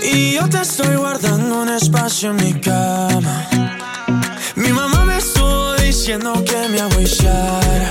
Y 0.03 0.33
yo 0.33 0.47
te 0.49 0.61
estoy 0.61 0.95
guardando 0.95 1.61
un 1.61 1.69
espacio 1.69 2.31
en 2.31 2.35
mi 2.37 2.53
cama. 2.59 3.47
Mi 4.55 4.69
mamá 4.69 5.05
me 5.05 5.17
estuvo 5.17 5.73
diciendo 5.75 6.33
que 6.45 6.69
me 6.69 6.81
agüillara. 6.81 7.89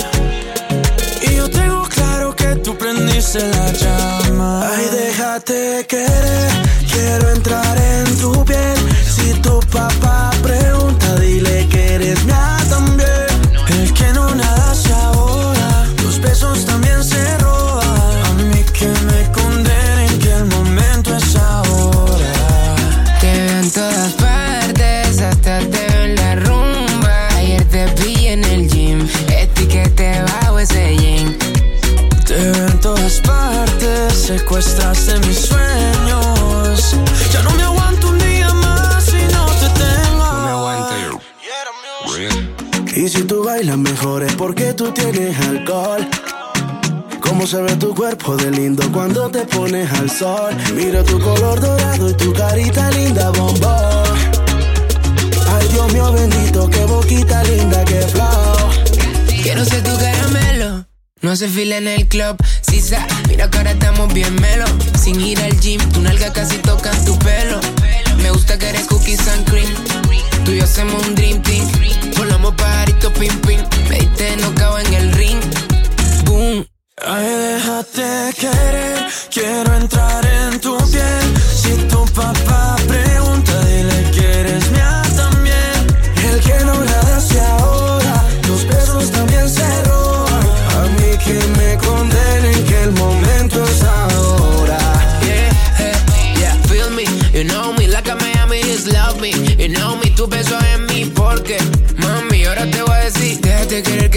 Y 1.22 1.36
yo 1.36 1.48
tengo 1.48 1.82
claro 1.88 2.34
que 2.34 2.56
tú 2.56 2.76
prendiste 2.76 3.40
la 3.40 3.72
llama. 3.72 4.68
Ay, 4.70 4.86
déjate 4.90 5.86
querer, 5.88 6.52
quiero 6.90 7.30
entrar 7.30 7.76
en 7.78 8.16
tu 8.18 8.44
piel. 8.44 8.78
Si 9.16 9.32
tu 9.40 9.60
papá 9.70 10.30
pregunta, 10.42 11.14
dile 11.16 11.66
que 11.68 11.94
eres 11.94 12.24
mía 12.24 12.31
si 43.72 43.78
tú 43.78 43.78
bailas 43.78 43.78
mejor 43.78 44.22
es 44.22 44.34
porque 44.34 44.74
tú 44.74 44.92
tienes 44.92 45.38
alcohol. 45.40 46.06
Cómo 47.20 47.46
se 47.46 47.60
ve 47.62 47.74
tu 47.76 47.94
cuerpo 47.94 48.36
de 48.36 48.50
lindo 48.50 48.82
cuando 48.92 49.30
te 49.30 49.46
pones 49.46 49.90
al 49.92 50.10
sol. 50.10 50.54
Mira 50.74 51.02
tu 51.02 51.18
color 51.18 51.60
dorado 51.60 52.10
y 52.10 52.14
tu 52.14 52.32
carita 52.32 52.90
linda, 52.90 53.30
bombón. 53.30 54.18
Ay, 55.48 55.68
Dios 55.68 55.92
mío 55.92 56.12
bendito, 56.12 56.68
qué 56.68 56.84
boquita 56.84 57.42
linda, 57.44 57.84
qué 57.84 58.00
flow. 58.00 58.70
Quiero 59.42 59.64
ser 59.64 59.82
tu 59.82 59.96
caramelo. 59.96 60.86
No 61.22 61.30
hace 61.30 61.48
fila 61.48 61.78
en 61.78 61.88
el 61.88 62.08
club, 62.08 62.36
sisa. 62.60 63.06
Mira 63.28 63.48
que 63.48 63.58
ahora 63.58 63.72
estamos 63.72 64.12
bien 64.12 64.34
melo. 64.40 64.66
Sin 65.00 65.20
ir 65.20 65.38
al 65.40 65.58
gym, 65.60 65.80
tu 65.92 66.00
nalga 66.00 66.32
casi 66.32 66.58
toca 66.58 66.90
tu 67.04 67.18
pelo. 67.18 67.60
Me 68.22 68.30
gusta 68.30 68.58
que 68.58 68.68
eres 68.68 68.86
cookies 68.86 69.26
and 69.28 69.48
cream. 69.48 69.72
Tú 70.44 70.50
y 70.50 70.58
yo 70.58 70.64
hacemos 70.64 71.06
un 71.06 71.14
dream 71.14 71.40
team. 71.42 71.91
Volamos 72.22 72.54
pajarito 72.54 73.12
pim 73.14 73.36
pim. 73.40 73.60
Me 73.88 73.98
diste 73.98 74.36
no 74.36 74.78
en 74.78 74.94
el 74.94 75.12
ring. 75.14 75.51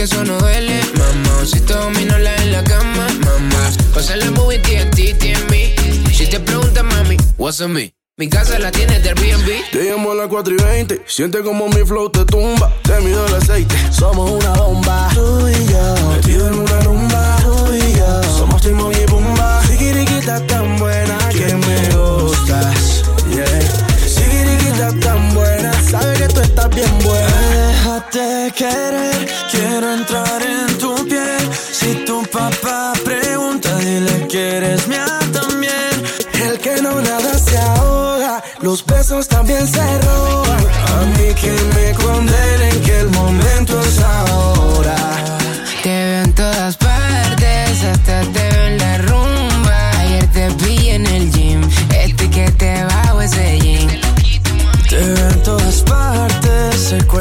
Eso 0.06 0.24
no 0.24 0.38
duele, 0.38 0.80
mamá. 0.98 1.46
Si 1.46 1.60
todo 1.62 1.90
la 1.90 2.36
en 2.44 2.52
la 2.52 2.64
cama, 2.64 3.08
mamá. 3.26 3.72
Pasa 3.94 4.16
la 4.16 4.30
movie 4.32 4.60
TNT 4.60 5.00
en 5.24 5.48
mí. 5.50 5.74
Si 6.14 6.28
te 6.28 6.40
preguntas, 6.40 6.84
mami, 6.84 7.18
what's 7.38 7.60
on 7.60 7.74
me? 7.74 7.92
Mi 8.18 8.30
casa 8.30 8.60
la 8.60 8.72
tienes 8.72 9.02
del 9.04 9.18
Airbnb. 9.18 9.72
Te 9.72 9.90
llamo 9.90 10.12
a 10.12 10.16
las 10.16 10.28
4 10.28 10.54
y 10.54 10.58
20. 10.58 11.02
Siente 11.08 11.42
como 11.42 11.68
mi 11.70 11.84
flow 11.84 12.10
te 12.12 12.24
tumba. 12.24 12.72
Te 12.84 13.02
mido 13.02 13.26
el 13.26 13.34
aceite. 13.34 13.76
Somos 13.92 14.30
una 14.30 14.54
bomba. 14.54 15.10
Tú 15.16 15.50
y 15.50 15.72
yo. 15.72 16.10
Metido 16.12 16.48
en 16.50 16.60
una 16.60 16.80
rumba. 16.82 17.38
Tú 17.42 17.74
y 17.74 17.98
yo. 17.98 18.24
Somos 18.38 18.62
Timon 18.62 18.94
y 18.94 19.06
Pumba. 19.08 19.64
Sigiriquita 19.66 20.40
tan 20.46 20.78
buena 20.78 21.18
que 21.30 21.56
me 21.56 21.96
gustas. 21.96 23.04
Yeah. 23.34 24.08
Sigiriquita 24.08 24.92
tan 25.00 25.34
buena. 25.34 25.74
Sabe 25.82 26.16
que 26.16 26.28
tú 26.28 26.42
estás 26.42 26.70
bien 26.70 27.00
buena. 27.04 27.65
Déjate 27.96 28.52
querer, 28.58 29.26
quiero 29.50 29.94
entrar 29.94 30.42
en 30.42 30.78
tu 30.78 30.94
piel. 31.08 31.50
Si 31.72 32.04
tu 32.04 32.24
papá 32.24 32.92
pregunta, 33.06 33.74
dile 33.78 34.28
que 34.28 34.58
eres 34.58 34.86
mía 34.90 35.06
también. 35.32 36.04
El 36.44 36.60
que 36.60 36.82
no 36.82 37.00
nada 37.00 37.38
se 37.40 37.58
ahoga. 37.58 38.44
Los 38.60 38.86
besos 38.86 39.30
también 39.30 39.66
se 39.66 40.02
roban. 40.02 40.68
A 40.94 41.06
mí 41.18 41.34
que 41.36 41.54
me 41.74 41.94
condenen 41.94 42.82
que 42.82 43.00
el 43.00 43.10
momento 43.12 43.80
es 43.80 44.00
ahora. 44.02 44.35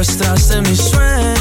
Secuestraste 0.05 0.61
mis 0.61 0.79
sueños. 0.79 1.34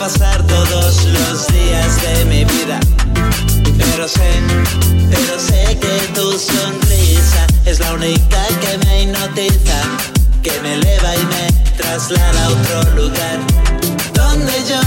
Pasar 0.00 0.42
todos 0.46 1.04
los 1.04 1.46
días 1.48 2.00
de 2.00 2.24
mi 2.24 2.42
vida. 2.46 2.80
Pero 3.76 4.08
sé, 4.08 4.30
pero 5.10 5.38
sé 5.38 5.78
que 5.78 5.96
tu 6.14 6.32
sonrisa 6.38 7.46
es 7.66 7.80
la 7.80 7.92
única 7.92 8.40
que 8.62 8.78
me 8.78 9.02
hipnotiza, 9.02 9.78
que 10.42 10.58
me 10.62 10.72
eleva 10.76 11.16
y 11.16 11.24
me 11.32 11.52
traslada 11.76 12.46
a 12.46 12.48
otro 12.48 12.94
lugar. 12.94 13.38
Donde 14.14 14.54
yo, 14.70 14.80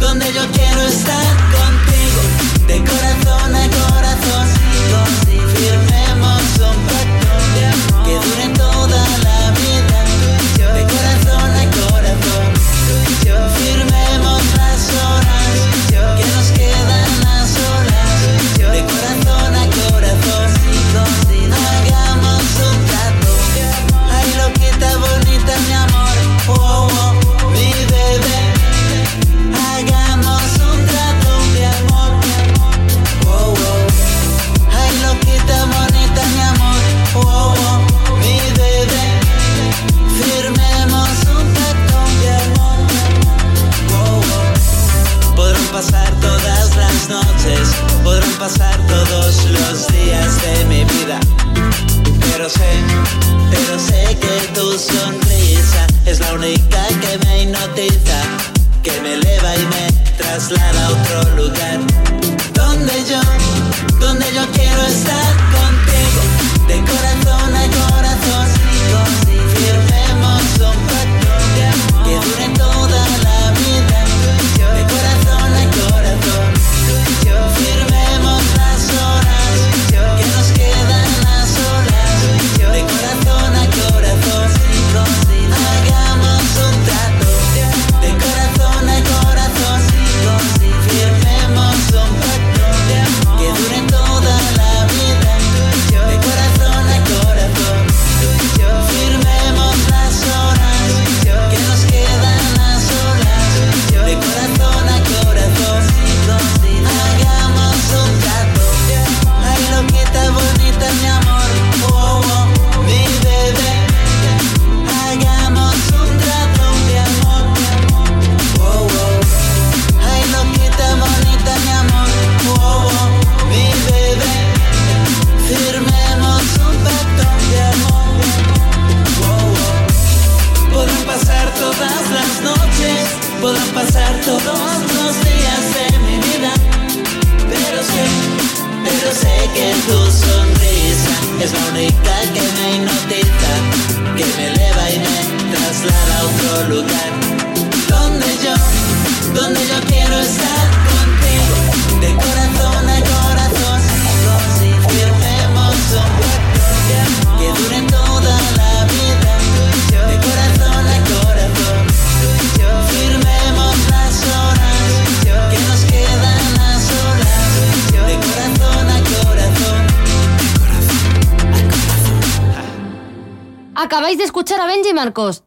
donde 0.00 0.32
yo 0.32 0.44
quiero 0.52 0.82
estar 0.86 1.26
contigo, 1.58 2.22
de 2.66 2.78
corazón 2.90 3.54
a 3.54 3.68
corazón. 3.82 4.46
Firmemos 5.54 6.42
un 6.68 6.78
pacto 6.88 7.34
que 8.06 8.14
dure 8.14 8.48
toda 8.56 8.69
podrán 48.04 48.30
pasar 48.38 48.76
todos 48.86 49.44
los 49.50 49.88
días 49.88 50.42
de 50.42 50.64
mi 50.66 50.84
vida. 50.84 51.18
Pero 52.20 52.48
sé, 52.48 52.70
pero 53.50 53.78
sé 53.78 54.16
que 54.20 54.48
tu 54.54 54.78
sonrisa 54.78 55.86
es 56.06 56.20
la 56.20 56.32
única 56.34 56.86
que 57.00 57.18
me 57.26 57.42
hipnotiza, 57.42 58.20
que 58.82 58.92
me 59.02 59.14
eleva 59.14 59.56
y 59.56 59.66
me 59.66 59.92
traslada 60.16 60.86
a 60.86 60.90
otro 60.90 61.36
lugar. 61.36 61.80
Donde 62.54 62.92
yo, 63.08 63.20
donde 63.98 64.26
yo 64.34 64.46
quiero 64.52 64.82
estar 64.86 65.36
contigo, 65.56 66.22
de 66.68 66.80
corazón 66.80 67.56
a 67.56 67.66
corazón. 67.66 68.49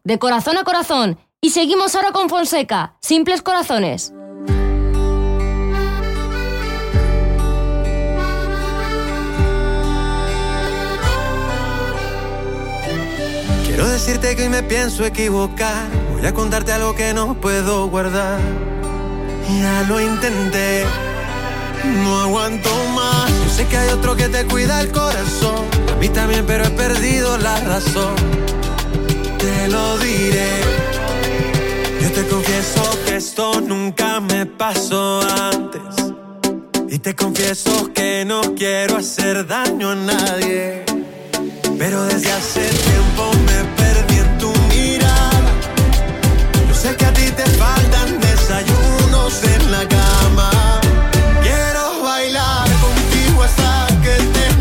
De 0.04 0.20
corazón 0.20 0.58
a 0.58 0.64
corazón. 0.64 1.18
Y 1.40 1.52
seguimos 1.52 1.96
ahora 1.96 2.12
con 2.12 2.30
Fonseca, 2.30 2.98
Simples 3.02 3.42
Corazones. 3.42 4.14
Quiero 13.66 13.88
decirte 13.88 14.36
que 14.36 14.44
hoy 14.44 14.50
me 14.50 14.64
pienso 14.64 15.06
equivocar. 15.06 15.88
Voy 16.12 16.26
a 16.26 16.34
contarte 16.34 16.74
algo 16.74 16.94
que 16.96 17.14
no 17.14 17.36
puedo 17.36 17.88
guardar. 17.88 18.40
Ya 19.62 19.84
lo 19.88 20.00
intenté, 20.02 20.86
no 22.04 22.20
aguanto 22.20 22.70
más. 22.96 23.30
Yo 23.30 23.50
sé 23.50 23.68
que 23.68 23.78
hay 23.78 23.90
otro 23.90 24.16
que 24.16 24.28
te 24.28 24.46
cuida 24.46 24.82
el 24.82 24.92
corazón. 24.92 25.66
A 25.94 25.96
mí 25.96 26.10
también, 26.10 26.46
pero 26.46 26.66
he 26.66 26.70
perdido 26.70 27.38
la 27.38 27.60
razón 27.62 28.14
te 29.44 29.68
lo 29.68 29.98
diré. 29.98 30.52
Yo 32.02 32.12
te 32.12 32.24
confieso 32.28 32.82
que 33.06 33.18
esto 33.18 33.62
nunca 33.62 34.20
me 34.20 34.46
pasó 34.46 35.22
antes. 35.52 35.96
Y 36.90 37.00
te 37.00 37.16
confieso 37.16 37.92
que 37.94 38.24
no 38.26 38.42
quiero 38.56 38.98
hacer 38.98 39.46
daño 39.46 39.92
a 39.92 39.96
nadie. 39.96 40.86
Pero 41.78 42.04
desde 42.06 42.32
hace 42.32 42.62
tiempo 42.90 43.24
me 43.48 43.60
perdí 43.80 44.18
en 44.26 44.38
tu 44.38 44.52
mirada. 44.74 45.52
Yo 46.68 46.76
sé 46.82 46.96
que 46.96 47.06
a 47.06 47.14
ti 47.14 47.28
te 47.40 47.46
faltan 47.64 48.10
desayunos 48.20 49.34
en 49.56 49.72
la 49.72 49.84
cama. 49.98 50.52
Quiero 51.42 51.84
bailar 52.04 52.68
contigo 52.86 53.44
hasta 53.44 53.88
que 54.04 54.16
te 54.36 54.53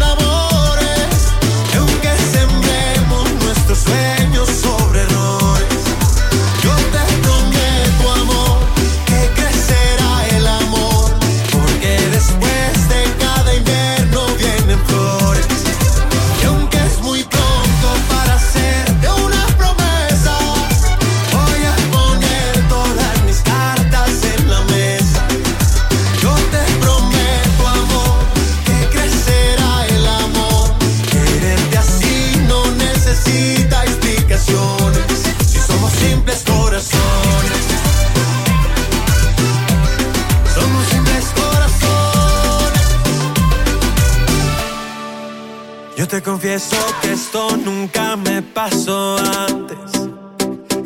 te 46.22 46.30
confieso 46.30 46.76
que 47.00 47.14
esto 47.14 47.56
nunca 47.56 48.14
me 48.14 48.42
pasó 48.42 49.16
antes. 49.48 49.76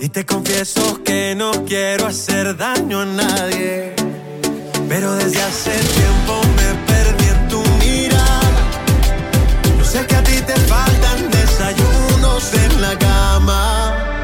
Y 0.00 0.08
te 0.08 0.24
confieso 0.24 1.02
que 1.04 1.34
no 1.36 1.50
quiero 1.66 2.06
hacer 2.06 2.56
daño 2.56 3.02
a 3.02 3.04
nadie. 3.04 3.94
Pero 4.88 5.12
desde 5.12 5.42
hace 5.42 5.72
tiempo 5.72 6.40
me 6.56 6.68
perdí 6.86 7.48
tu 7.50 7.62
mirada. 7.84 8.62
Yo 9.78 9.84
sé 9.84 10.06
que 10.06 10.16
a 10.16 10.22
ti 10.22 10.40
te 10.40 10.54
faltan 10.54 11.30
desayunos 11.30 12.54
en 12.54 12.80
la 12.80 12.98
cama. 12.98 14.15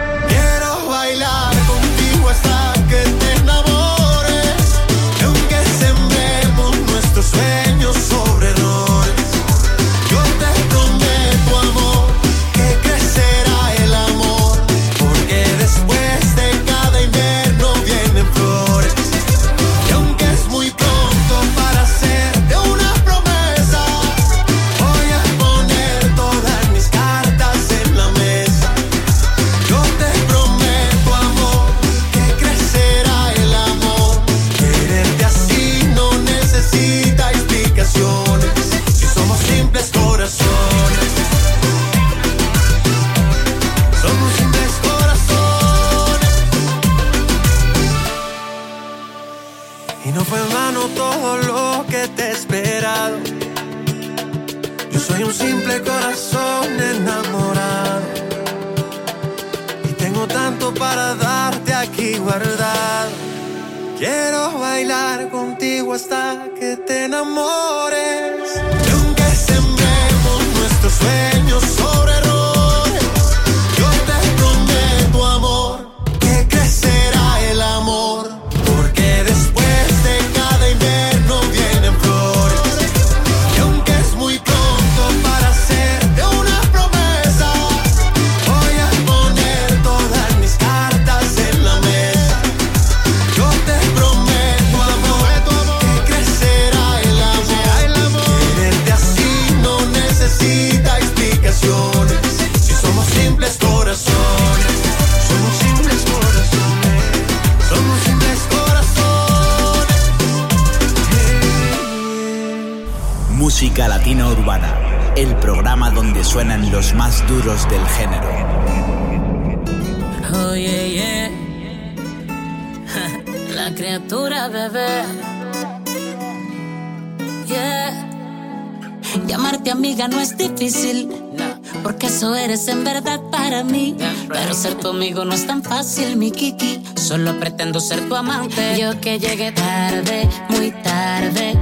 fácil, 135.93 136.17
mi 136.17 136.31
kiki. 136.31 136.81
Solo 136.97 137.39
pretendo 137.39 137.81
ser 137.81 138.09
tu 138.09 138.17
amante. 138.17 138.79
Yo 138.79 138.99
que 139.01 139.19
llegué 139.19 139.53
tarde, 139.53 140.29
muy 140.49 140.71
tarde 140.71 141.62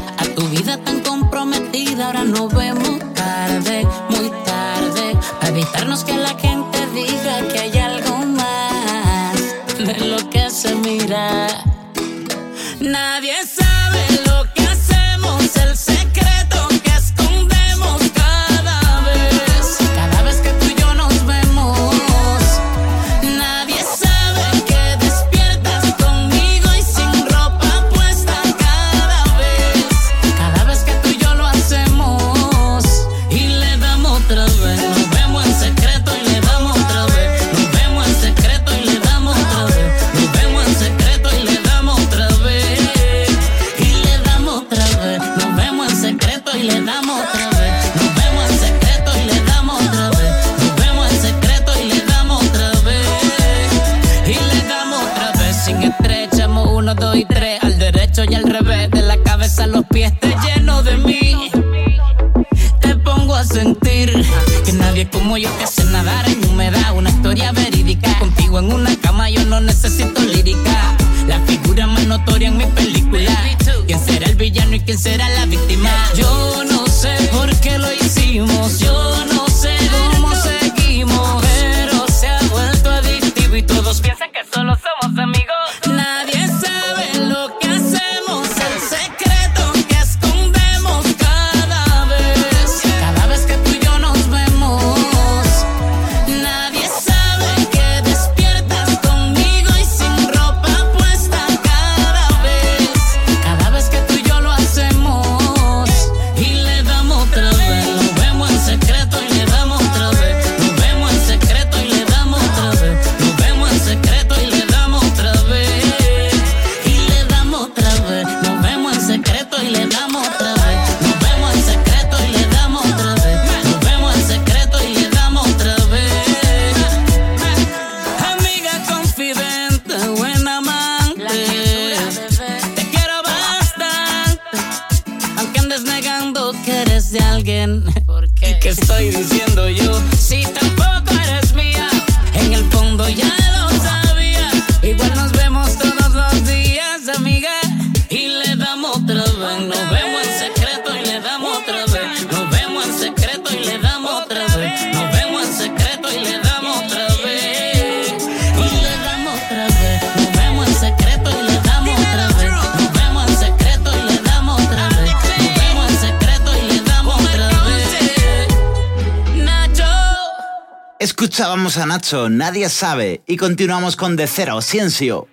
Escuchábamos 171.51 171.79
a 171.79 171.87
Nacho, 171.87 172.29
Nadie 172.29 172.69
Sabe, 172.69 173.23
y 173.27 173.37
continuamos 173.37 173.97
con 173.97 174.15
De 174.15 174.29
Cero, 174.29 174.63
Ciencio. 174.63 175.27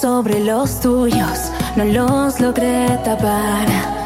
Sobre 0.00 0.40
los 0.40 0.80
tuyos, 0.80 1.52
no 1.76 1.84
los 1.84 2.40
logré 2.40 2.88
tapar. 3.04 3.99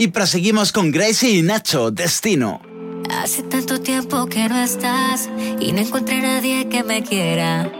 Y 0.00 0.08
proseguimos 0.08 0.72
con 0.72 0.92
Gracie 0.92 1.28
y 1.28 1.42
Nacho, 1.42 1.90
Destino. 1.90 2.62
Hace 3.10 3.42
tanto 3.42 3.82
tiempo 3.82 4.24
que 4.24 4.48
no 4.48 4.58
estás 4.58 5.28
y 5.60 5.72
no 5.72 5.80
encontré 5.80 6.20
a 6.20 6.22
nadie 6.22 6.66
que 6.70 6.82
me 6.82 7.02
quiera. 7.02 7.70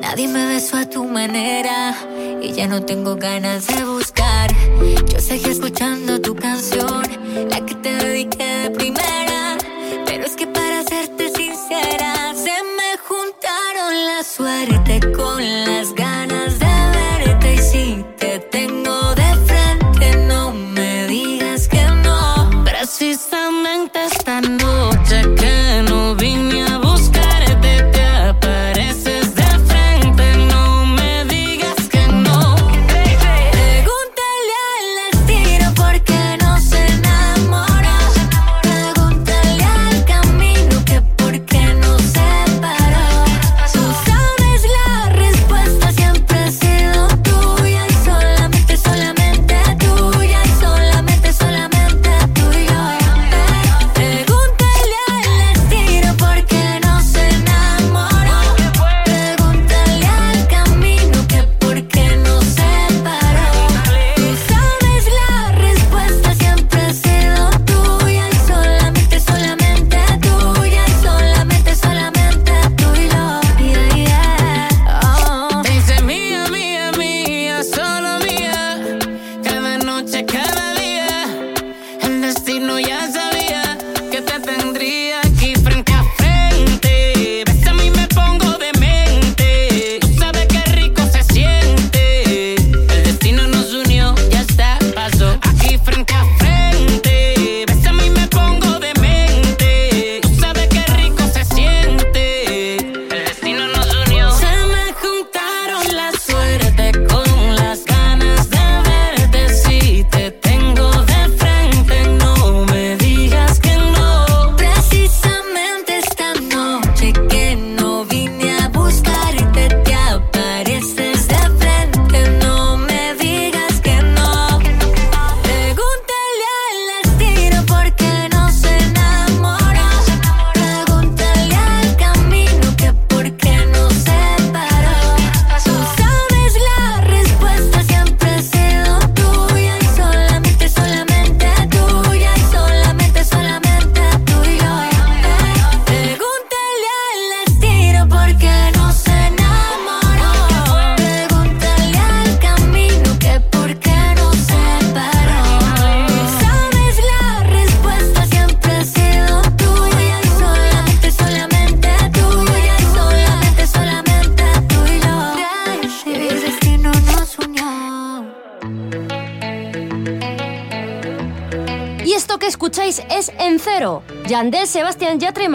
Nadie 0.00 0.26
me 0.26 0.46
besó 0.46 0.78
a 0.78 0.90
tu 0.90 1.04
manera 1.04 1.94
y 2.42 2.50
ya 2.54 2.66
no 2.66 2.82
tengo 2.82 3.14
ganas 3.14 3.68
de 3.68 3.84
buscar. 3.84 4.50
Yo 5.12 5.20
seguí 5.20 5.48
escuchando 5.48 6.20
tu 6.20 6.34
canción, 6.34 7.04
la 7.48 7.64
que 7.64 7.76
te 7.76 7.94
dediqué 7.94 8.44
de 8.44 8.70
primera. 8.70 9.56
Pero 10.06 10.24
es 10.24 10.34
que 10.34 10.48
para 10.48 10.82
serte 10.82 11.28
sincera, 11.28 12.34
se 12.34 12.50
me 12.50 12.98
juntaron 13.06 14.06
la 14.06 14.24
suerte 14.24 15.12
con 15.12 15.40
las 15.66 15.94
ganas 15.94 15.99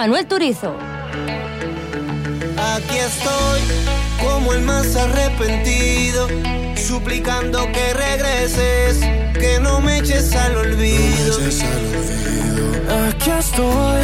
Manuel 0.06 0.28
Turizo. 0.28 0.76
Aquí 2.76 2.97
estoy, 2.99 3.60
como 4.24 4.53
el 4.53 4.62
más 4.62 4.95
arrepentido, 4.95 6.28
suplicando 6.76 7.66
que 7.72 7.91
regreses, 7.91 8.99
que 9.34 9.60
no 9.60 9.82
me 9.82 9.97
eches 9.97 10.36
al 10.36 10.58
olvido. 10.58 11.39
Aquí 13.08 13.32
estoy, 13.32 14.03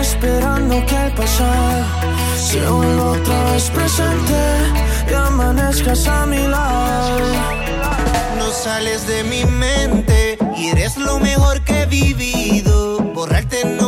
esperando 0.00 0.84
que 0.84 0.96
el 0.96 1.12
pasado 1.12 1.84
se 2.36 2.68
vuelva 2.68 3.12
otra 3.12 3.52
vez 3.52 3.70
presente 3.70 4.42
y 5.08 5.14
amanezcas 5.14 6.08
a 6.08 6.26
mi 6.26 6.44
lado. 6.44 7.20
No 8.36 8.50
sales 8.50 9.06
de 9.06 9.22
mi 9.22 9.44
mente 9.44 10.38
y 10.56 10.70
eres 10.70 10.96
lo 10.96 11.20
mejor 11.20 11.62
que 11.62 11.82
he 11.82 11.86
vivido. 11.86 12.98
Borrarte 12.98 13.64
no 13.64 13.85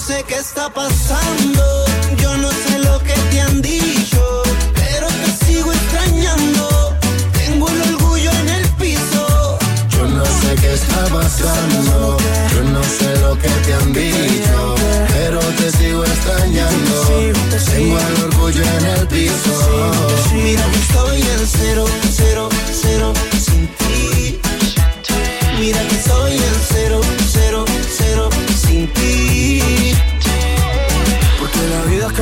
sé 0.00 0.24
qué 0.26 0.36
está 0.36 0.72
pasando, 0.72 1.84
yo 2.16 2.36
no 2.38 2.50
sé 2.50 2.78
lo 2.78 2.98
que 3.00 3.12
te 3.30 3.40
han 3.40 3.60
dicho, 3.60 4.42
pero 4.74 5.06
te 5.06 5.44
sigo 5.44 5.70
extrañando. 5.72 6.96
Tengo 7.32 7.68
el 7.68 7.80
orgullo 7.94 8.30
en 8.30 8.48
el 8.48 8.68
piso. 8.80 9.58
Yo 9.90 10.06
no 10.08 10.24
sé 10.24 10.54
qué 10.60 10.72
está 10.72 11.02
pasando, 11.04 12.16
yo 12.54 12.62
no 12.72 12.82
sé 12.82 13.16
lo 13.20 13.38
que 13.38 13.48
te 13.48 13.74
han 13.74 13.92
dicho, 13.92 14.74
pero 15.12 15.38
te 15.58 15.70
sigo 15.70 16.04
extrañando. 16.04 16.96
Tengo 17.66 17.98
el 17.98 18.24
orgullo 18.24 18.62
en 18.62 18.86
el 18.86 19.06
piso. 19.06 19.54
Mira 20.32 20.64
que 20.72 20.78
estoy 20.78 21.20
en 21.20 21.46
cero, 21.46 21.84
cero, 22.16 22.48
cero 22.82 23.12
sin 23.32 23.68
ti. 23.78 24.40
Mira 25.58 25.80
que 25.88 25.94
estoy 25.94 26.32
en 26.32 26.40
cero, 26.40 26.68
cero, 26.68 26.69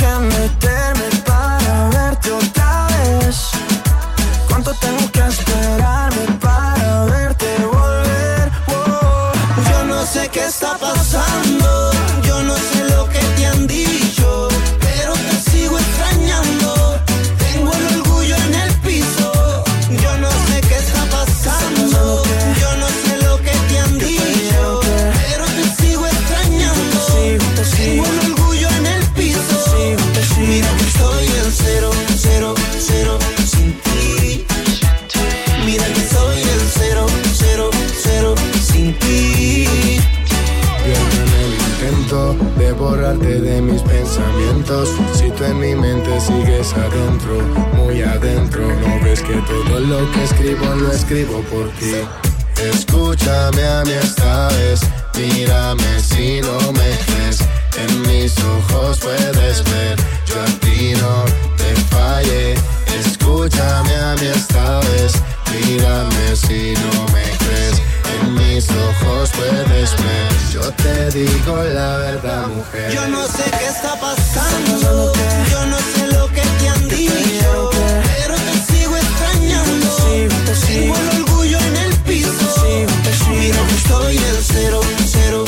¿Dónde 0.00 0.08
tengo 0.08 0.28
que 0.30 0.38
meterme 0.38 1.22
para 1.26 1.88
verte 1.90 2.32
otra 2.32 2.86
vez? 2.86 3.50
¿Cuánto 4.48 4.72
tengo 4.74 5.10
que 5.12 5.19
de 43.40 43.60
mis 43.60 43.82
pensamientos. 43.82 44.90
Si 45.14 45.30
tú 45.30 45.44
en 45.44 45.60
mi 45.60 45.74
mente 45.74 46.20
sigues 46.20 46.72
adentro, 46.74 47.40
muy 47.74 48.02
adentro, 48.02 48.62
no 48.62 49.04
ves 49.04 49.20
que 49.22 49.34
todo 49.34 49.80
lo 49.80 50.10
que 50.12 50.24
escribo 50.24 50.66
lo 50.76 50.92
escribo 50.92 51.40
por 51.42 51.68
ti. 51.70 51.94
Escúchame 52.56 53.62
a 53.64 53.82
mí 53.84 53.92
esta 53.92 54.48
vez, 54.48 54.80
mírame 55.16 56.00
si 56.00 56.40
no 56.42 56.72
me 56.72 56.90
crees. 57.06 57.40
En 57.78 58.02
mis 58.02 58.34
ojos 58.38 58.98
puedes 58.98 59.64
ver, 59.64 59.96
yo 60.26 60.40
a 60.40 60.60
ti 60.60 60.92
no 61.00 61.24
te 61.56 61.74
fallé. 61.94 62.54
Escúchame 62.98 63.94
a 63.96 64.14
mí 64.20 64.26
esta 64.26 64.80
vez, 64.80 65.12
mírame 65.52 66.36
si 66.36 66.74
no 66.74 67.04
me 67.12 67.24
crees. 67.38 67.89
En 68.14 68.34
mis 68.34 68.68
ojos 68.70 69.30
puedes 69.36 69.90
ver, 69.96 70.28
yo 70.52 70.72
te 70.72 71.10
digo 71.10 71.56
la 71.74 71.96
verdad, 71.98 72.46
mujer. 72.48 72.92
Yo 72.92 73.06
no 73.08 73.26
sé 73.26 73.44
qué 73.58 73.66
está 73.66 73.98
pasando, 74.00 75.12
yo 75.50 75.66
no 75.66 75.78
sé 75.78 76.06
lo 76.12 76.26
que 76.28 76.42
te 76.58 76.68
han 76.68 76.88
dicho, 76.88 77.70
pero 77.72 78.34
te 78.34 78.72
sigo 78.72 78.96
extrañando. 78.96 79.88
Tengo 80.66 80.96
el 80.96 81.22
orgullo 81.22 81.58
en 81.58 81.76
el 81.76 81.94
piso. 82.08 82.30
Mira 83.30 83.60
estoy 83.76 84.16
en 84.16 84.42
cero, 84.42 84.80
cero 85.06 85.39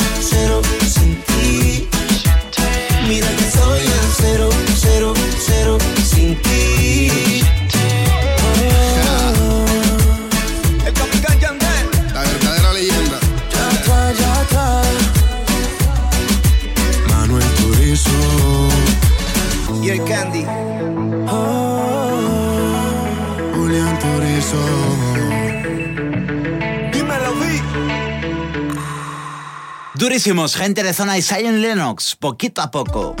Durísimos, 30.03 30.57
gente 30.57 30.83
de 30.83 30.93
zona 30.93 31.17
y 31.17 31.21
Zion 31.21 31.61
Lennox, 31.61 32.17
poquito 32.17 32.61
a 32.61 32.69
poco. 32.69 33.15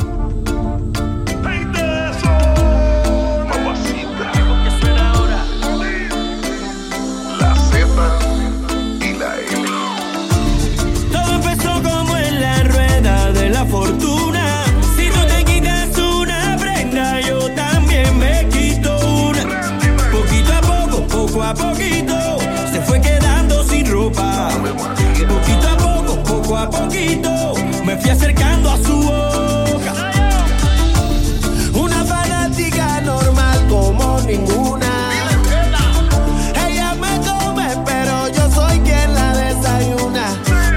Todo 11.09 11.35
empezó 11.35 11.81
como 11.81 12.17
en 12.17 12.41
la 12.41 12.63
rueda 12.63 13.31
de 13.31 13.49
la 13.49 13.65
fortuna. 13.65 14.65
Si 14.97 15.07
tú 15.07 15.19
te 15.25 15.45
quitas 15.45 15.97
una 15.97 16.57
prenda, 16.59 17.21
yo 17.21 17.49
también 17.55 18.19
me 18.19 18.45
quito 18.49 18.93
una. 19.29 19.71
Poquito 20.11 20.53
a 20.53 20.59
poco, 20.59 21.07
poco 21.07 21.43
a 21.43 21.53
poquito, 21.53 22.39
se 22.73 22.81
fue 22.81 22.99
quedando 22.99 23.63
sin 23.63 23.89
ropa. 23.89 24.49
A 26.63 26.69
poquito, 26.69 27.53
me 27.83 27.97
fui 27.97 28.09
acercando 28.09 28.71
a 28.71 28.77
su 28.77 28.95
boca. 29.01 29.93
Una 31.73 32.05
fanática 32.05 33.01
normal 33.01 33.67
como 33.67 34.19
ninguna. 34.21 34.91
Ella 36.65 36.95
me 36.95 37.19
come, 37.27 37.67
pero 37.85 38.29
yo 38.29 38.49
soy 38.49 38.79
quien 38.79 39.13
la 39.13 39.33
desayuna. 39.33 40.25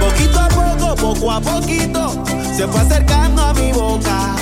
Poquito 0.01 0.41
a 0.41 0.49
poco, 0.49 0.95
poco 0.97 1.31
a 1.31 1.41
poquito, 1.41 2.25
se 2.57 2.67
fue 2.67 2.81
acercando 2.81 3.43
a 3.43 3.55
mi 3.55 3.71
boca. 3.71 4.35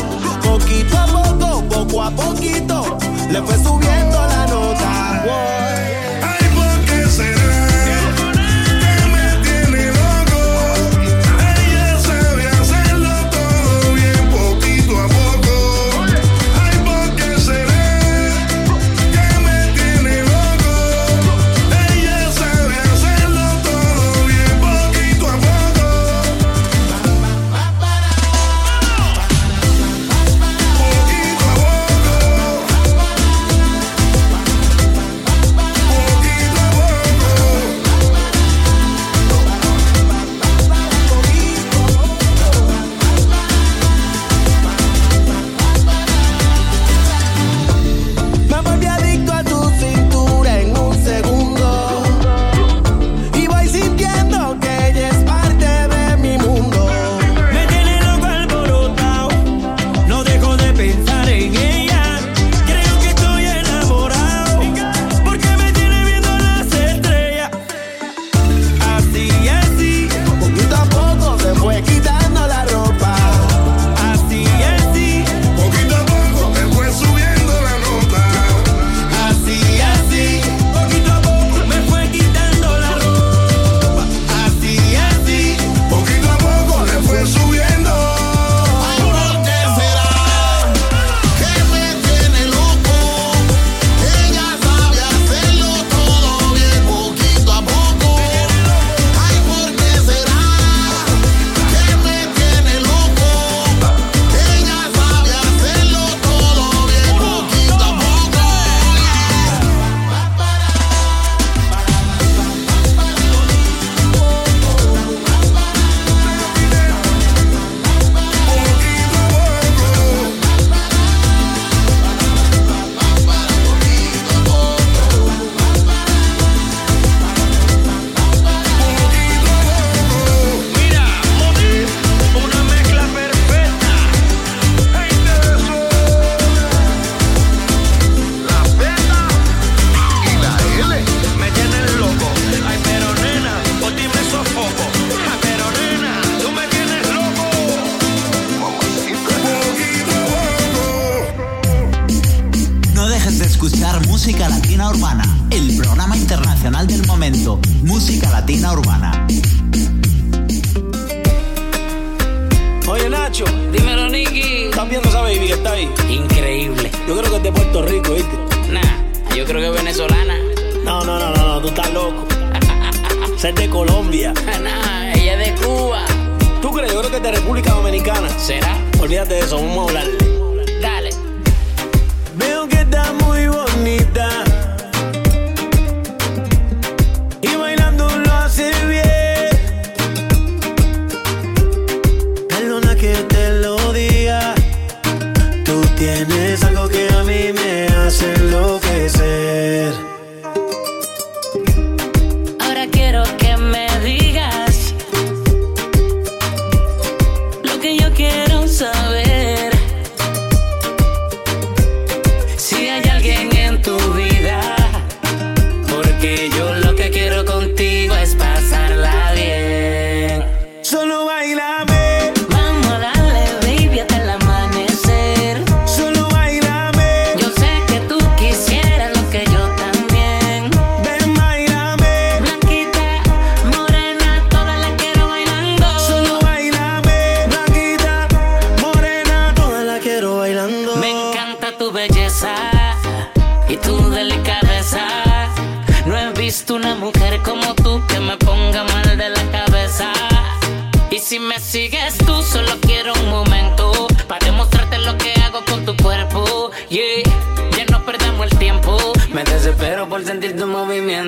Poquito 0.43 0.99
a 0.99 1.07
poco, 1.07 1.63
poco 1.69 2.03
a 2.03 2.11
poquito, 2.11 2.99
le 3.31 3.43
fue 3.43 3.57
subiendo 3.63 4.17
la 4.17 4.47
nota. 4.47 5.74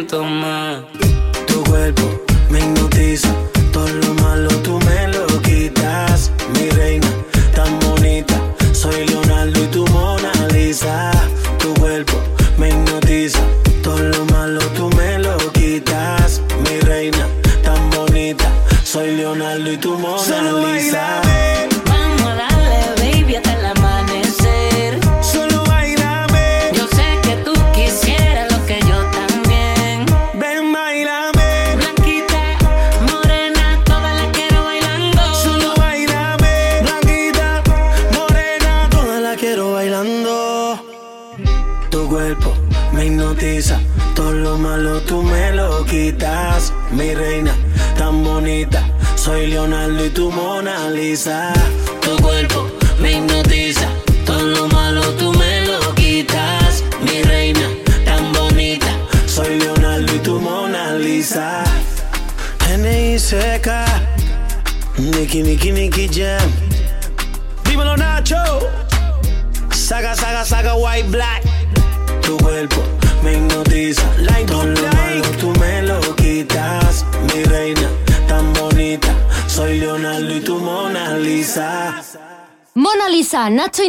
siento 0.09 0.25
más 0.25 0.85
tu 1.49 1.65
cuerpo 1.65 2.26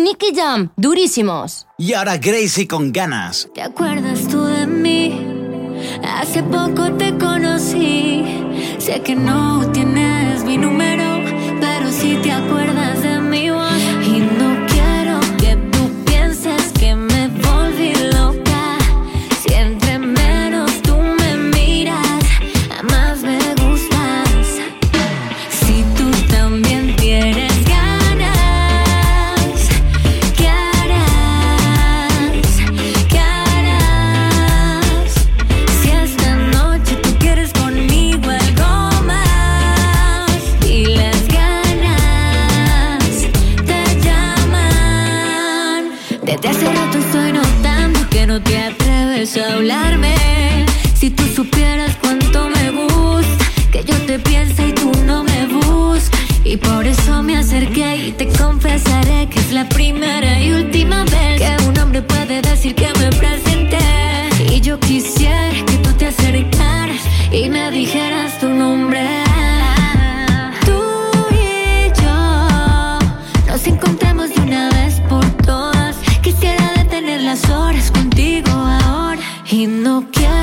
Nicky 0.08 0.34
Jam, 0.34 0.70
durísimos. 0.78 1.68
Y 1.78 1.92
ahora 1.92 2.16
Gracie 2.16 2.66
con 2.66 2.94
ganas. 2.94 3.50
¿Te 3.54 3.62
acuerdas 3.62 4.26
tú 4.30 4.42
de 4.46 4.66
mí? 4.66 5.20
Hace 6.02 6.44
poco 6.44 6.94
te 6.94 7.18
conocí. 7.18 8.24
Sé 8.78 9.02
que 9.02 9.18
no 9.18 9.70
tienes 9.74 10.46
mi 10.46 10.58
número, 10.58 11.04
pero 11.60 11.92
si 11.92 12.16
sí 12.16 12.20
te 12.24 12.32
acuerdas 12.32 13.02
de 13.02 13.10
mí. 13.10 13.16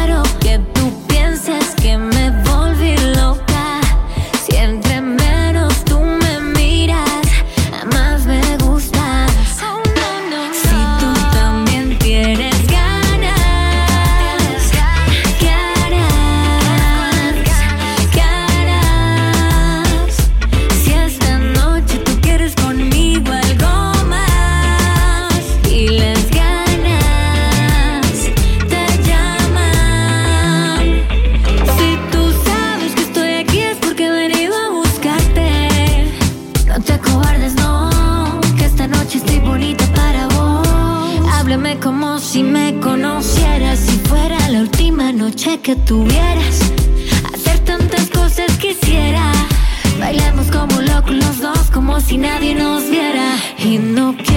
claro 0.07 0.23
que 0.41 0.59
tú 0.59 1.04
que 45.65 45.77
tuvieras. 45.77 46.61
Hacer 47.33 47.59
tantas 47.61 48.11
cosas 48.11 48.53
quisiera. 48.59 49.33
Bailamos 49.99 50.49
como 50.49 50.83
locos 50.83 51.15
los 51.15 51.41
dos, 51.41 51.71
como 51.73 52.01
si 52.01 52.19
nadie 52.19 52.55
nos 52.55 52.91
viera. 52.91 53.35
Y 53.59 53.79
no 53.79 54.15
quiero 54.15 54.34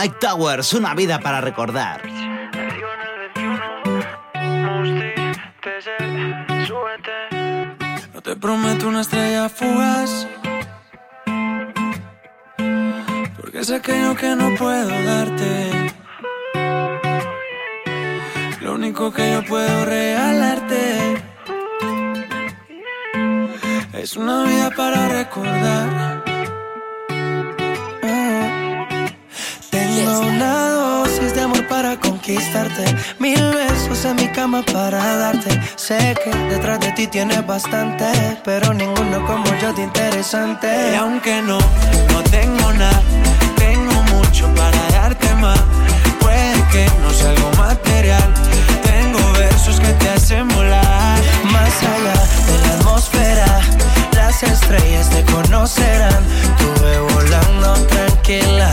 Mike 0.00 0.16
Towers, 0.18 0.72
una 0.72 0.94
vida 0.94 1.20
para 1.20 1.42
recordar. 1.42 2.00
No 8.14 8.22
te 8.22 8.34
prometo 8.36 8.88
una 8.88 9.02
estrella 9.02 9.50
fugaz. 9.50 10.26
Porque 13.36 13.62
sé 13.62 13.82
que 13.82 14.00
yo 14.00 14.16
que 14.16 14.34
no 14.36 14.54
puedo 14.56 14.88
darte. 14.88 15.92
Lo 18.62 18.76
único 18.76 19.12
que 19.12 19.32
yo 19.32 19.44
puedo 19.44 19.84
regalarte 19.84 21.22
es 23.92 24.16
una 24.16 24.44
vida 24.44 24.70
para 24.74 25.10
recordar. 25.10 25.69
Conquistarte. 32.40 32.84
Mil 33.18 33.40
besos 33.52 34.04
en 34.04 34.16
mi 34.16 34.28
cama 34.28 34.62
para 34.72 35.16
darte. 35.16 35.60
Sé 35.76 36.14
que 36.24 36.30
detrás 36.48 36.80
de 36.80 36.92
ti 36.92 37.06
tienes 37.06 37.46
bastante, 37.46 38.06
pero 38.44 38.72
ninguno 38.72 39.26
como 39.26 39.44
yo 39.60 39.72
de 39.72 39.82
interesante. 39.82 40.92
Y 40.92 40.94
aunque 40.94 41.42
no, 41.42 41.58
no 41.58 42.22
tengo 42.30 42.72
nada, 42.72 43.02
tengo 43.56 43.92
mucho 44.14 44.48
para 44.54 44.80
darte 44.90 45.34
más. 45.34 45.60
Puede 46.20 46.54
que 46.72 46.86
no 47.02 47.10
sea 47.10 47.30
algo 47.30 47.50
material. 47.58 48.34
Tengo 48.84 49.32
versos 49.32 49.78
que 49.78 49.92
te 49.94 50.08
hacen 50.08 50.48
volar 50.48 51.18
más 51.44 51.82
allá 51.82 52.14
de 52.48 52.58
la 52.62 52.74
atmósfera. 52.74 53.60
Las 54.14 54.42
estrellas 54.42 55.10
te 55.10 55.22
conocerán. 55.24 56.24
Tuve 56.58 57.00
volando 57.00 57.74
tranquila. 57.86 58.70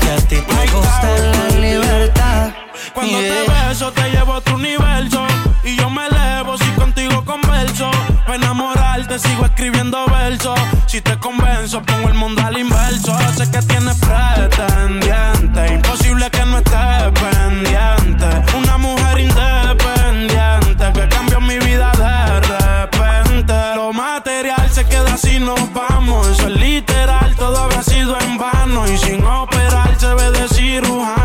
Que 0.00 0.10
a 0.10 0.16
ti 0.28 0.36
te 0.36 0.72
gusta 0.72 1.18
la 1.18 1.58
libertad. 1.58 2.67
Cuando 2.98 3.20
Yeah. 3.20 3.44
te 3.44 3.52
beso 3.52 3.92
te 3.92 4.10
llevo 4.10 4.32
a 4.32 4.36
otro 4.38 4.56
universo. 4.56 5.24
Y 5.62 5.76
yo 5.76 5.88
me 5.88 6.04
elevo 6.08 6.58
si 6.58 6.68
contigo 6.72 7.24
converso. 7.24 7.88
Pa' 8.26 8.34
enamorarte 8.34 9.20
sigo 9.20 9.44
escribiendo 9.44 10.04
versos. 10.06 10.58
Si 10.86 11.00
te 11.00 11.16
convenzo 11.16 11.80
pongo 11.82 12.08
el 12.08 12.14
mundo 12.14 12.42
al 12.44 12.58
inverso. 12.58 13.16
Sé 13.36 13.48
que 13.52 13.62
tienes 13.62 13.94
pretendiente 13.98 15.74
Imposible 15.74 16.28
que 16.28 16.44
no 16.44 16.58
estés 16.58 17.12
pendiente. 17.22 18.26
Una 18.56 18.78
mujer 18.78 19.20
independiente 19.20 20.92
Que 20.92 21.08
cambió 21.08 21.40
mi 21.40 21.56
vida 21.60 21.92
de 21.92 22.40
repente. 22.40 23.54
Lo 23.76 23.92
material 23.92 24.68
se 24.72 24.84
queda 24.86 25.16
si 25.16 25.38
nos 25.38 25.72
vamos. 25.72 26.26
Eso 26.26 26.48
es 26.48 26.56
literal, 26.56 27.36
todo 27.36 27.58
habrá 27.58 27.80
sido 27.84 28.18
en 28.20 28.38
vano. 28.38 28.88
Y 28.88 28.98
sin 28.98 29.24
operar 29.24 29.96
se 29.96 30.12
ve 30.14 30.32
de 30.32 30.48
cirujano 30.48 31.17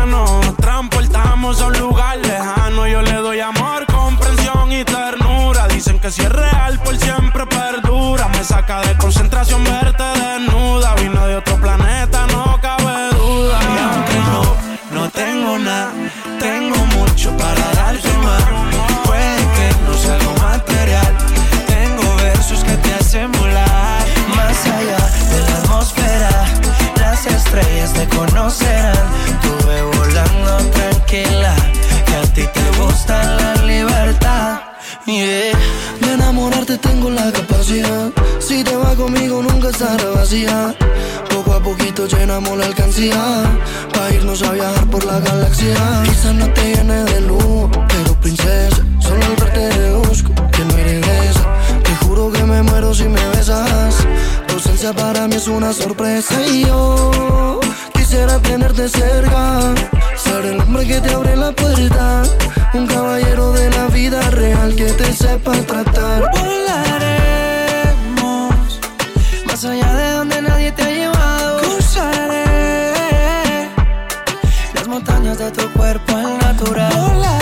saca 8.66 8.80
de 8.88 8.96
concentración 8.96 9.33
llenamos 42.24 42.56
la 42.56 42.64
alcancía. 42.64 43.22
Pa' 43.92 44.10
irnos 44.14 44.42
a 44.42 44.52
viajar 44.52 44.86
por 44.86 45.04
la 45.04 45.20
galaxia. 45.20 45.76
Quizás 46.04 46.34
no 46.34 46.46
te 46.54 46.74
llene 46.74 47.04
de 47.04 47.20
luz, 47.20 47.68
pero 47.88 48.18
princesa. 48.20 48.82
Solo 48.98 49.22
al 49.26 49.36
verte 49.36 49.60
deduzco 49.78 50.32
que 50.52 50.64
no 50.64 50.74
eres 50.78 51.06
esa. 51.28 51.44
Te 51.82 51.94
juro 51.96 52.32
que 52.32 52.42
me 52.44 52.62
muero 52.62 52.94
si 52.94 53.04
me 53.04 53.24
besas. 53.28 53.96
Tu 54.46 54.54
ausencia 54.54 54.92
para 54.94 55.28
mí 55.28 55.36
es 55.36 55.48
una 55.48 55.72
sorpresa. 55.74 56.34
Y 56.46 56.64
yo 56.64 57.60
quisiera 57.92 58.38
tenerte 58.38 58.88
cerca. 58.88 59.74
Ser 60.16 60.46
el 60.46 60.60
hombre 60.60 60.86
que 60.86 61.00
te 61.02 61.10
abre 61.12 61.36
la 61.36 61.52
puerta. 61.52 62.22
Un 62.72 62.86
caballero 62.86 63.52
de 63.52 63.70
la 63.70 63.86
vida 63.88 64.20
real 64.30 64.74
que 64.74 64.90
te 65.00 65.12
sepa 65.12 65.52
tratar. 65.52 66.30
Volaremos 66.32 67.43
montañas 75.34 75.56
de 75.56 75.62
tu 75.62 75.72
cuerpo 75.72 76.16
al 76.16 76.38
natural. 76.38 76.92
Volaremos 76.94 77.32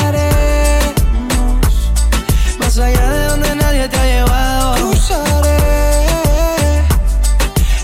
más 2.59 2.79
allá 2.79 3.11
de 3.11 3.27
donde 3.27 3.55
nadie 3.57 3.89
te 3.89 3.97
ha 3.97 4.05
llevado. 4.05 4.75
Cruzaré 4.77 5.59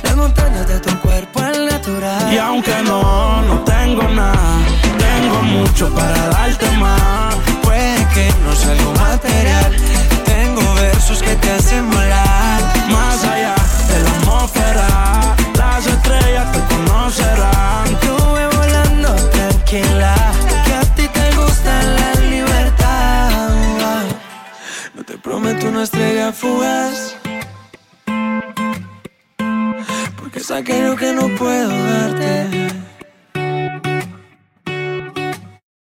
las 0.02 0.16
montañas 0.16 0.66
de 0.66 0.80
tu 0.80 0.98
cuerpo 1.00 1.40
al 1.40 1.66
natural. 1.66 2.32
Y 2.32 2.38
aunque 2.38 2.74
no, 2.84 3.42
no 3.42 3.60
tengo 3.64 4.02
nada 4.08 4.58
Tengo 4.98 5.42
mucho 5.42 5.88
para 5.94 6.28
darte 6.28 6.70
más 6.78 7.34
Puede 7.62 8.06
que 8.14 8.32
no 8.44 8.54
sea 8.54 8.72
algo 8.72 8.92
material. 8.94 9.76
Tengo 10.24 10.74
versos 10.74 11.22
que 11.22 11.34
te 11.36 11.50
estrella 25.98 26.32
fugaz. 26.32 27.16
Porque 30.16 30.38
es 30.38 30.50
aquello 30.50 30.96
que 30.96 31.12
no 31.12 31.28
puedo 31.36 31.70
darte. 31.70 32.46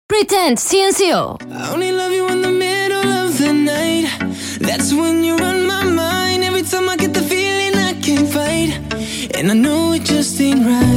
Pretend, 0.08 0.60
CNCO. 0.60 1.38
I 1.50 1.74
only 1.74 1.92
love 1.92 2.12
you 2.12 2.28
in 2.28 2.42
the 2.42 2.52
middle 2.52 3.08
of 3.24 3.38
the 3.40 3.52
night. 3.52 4.08
That's 4.60 4.94
when 4.94 5.24
you 5.24 5.38
run 5.38 5.66
my 5.66 5.84
mind. 5.84 6.44
Every 6.44 6.62
time 6.62 6.88
I 6.88 6.98
get 6.98 7.14
the 7.14 7.22
feeling 7.22 7.76
I 7.76 7.94
can't 8.02 8.30
fight. 8.30 8.80
And 9.36 9.50
I 9.50 9.56
know 9.56 9.94
it 9.94 10.04
just 10.04 10.40
ain't 10.40 10.66
right. 10.66 10.95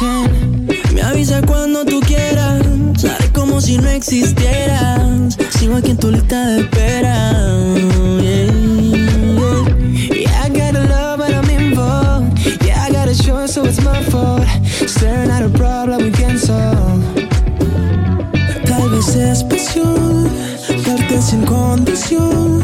Me 0.00 1.02
avisa 1.02 1.42
cuando 1.42 1.84
tú 1.84 1.98
quieras, 2.00 2.62
sale 2.96 3.32
como 3.32 3.60
si 3.60 3.78
no 3.78 3.88
existieras. 3.88 5.36
Sigo 5.58 5.74
aquí 5.76 5.90
en 5.90 5.96
tu 5.96 6.12
lista 6.12 6.46
de 6.46 6.60
espera. 6.60 7.32
Yeah. 8.20 8.48
I 10.44 10.48
got 10.50 10.76
a 10.76 10.84
love, 10.86 11.18
but 11.18 11.34
I'm 11.34 11.50
involved. 11.50 12.38
Yeah, 12.64 12.80
I 12.80 12.92
got 12.92 13.08
a 13.08 13.14
short, 13.14 13.50
so 13.50 13.64
it's 13.64 13.82
my 13.82 14.00
fault. 14.04 14.46
Staring 14.86 15.30
at 15.30 15.42
a 15.42 15.48
problem 15.48 16.04
we 16.04 16.10
can't. 16.12 16.38
Tal 18.66 18.90
vez 18.90 19.16
es 19.16 19.42
pasión, 19.42 20.28
darte 20.86 21.20
sin 21.20 21.44
condición, 21.44 22.62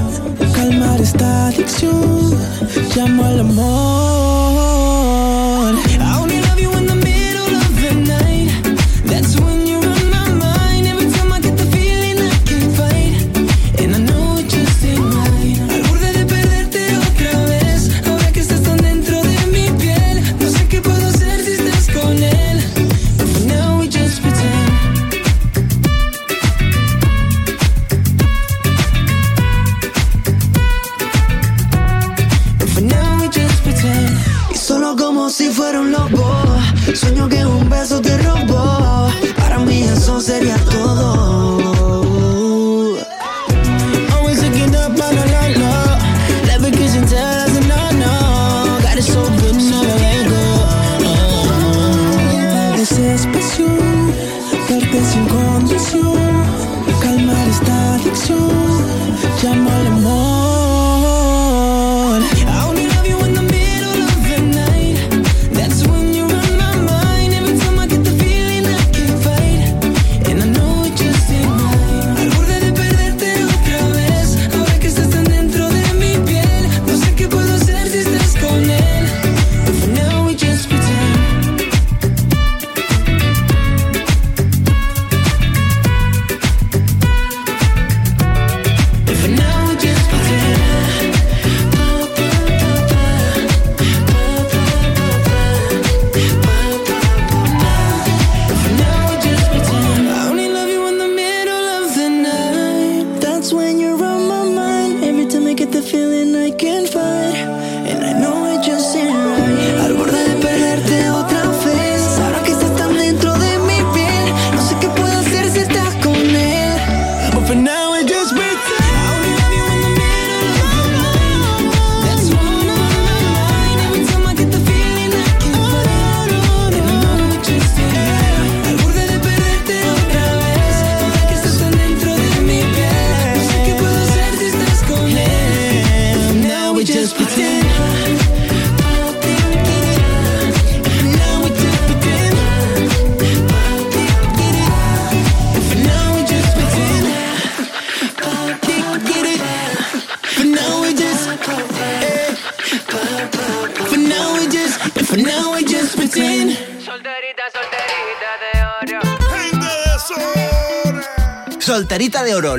calmar 0.55 1.01
esta 1.01 1.49
adicción 1.49 2.14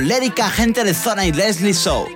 Lérica, 0.06 0.48
gente 0.50 0.84
de 0.84 0.94
Zona 0.94 1.26
y 1.26 1.32
Leslie 1.32 1.74
Show. 1.74 2.15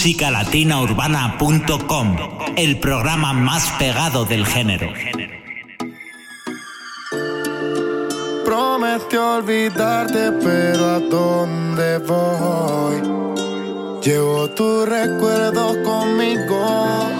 musicalatinaurbana.com, 0.00 2.16
el 2.56 2.78
programa 2.78 3.34
más 3.34 3.70
pegado 3.72 4.24
del 4.24 4.46
género. 4.46 4.90
Prometió 8.42 9.36
olvidarte, 9.36 10.32
pero 10.42 10.86
¿a 10.86 11.00
dónde 11.00 11.98
voy? 11.98 13.02
Llevo 14.02 14.48
tus 14.52 14.88
recuerdos 14.88 15.76
conmigo. 15.84 17.10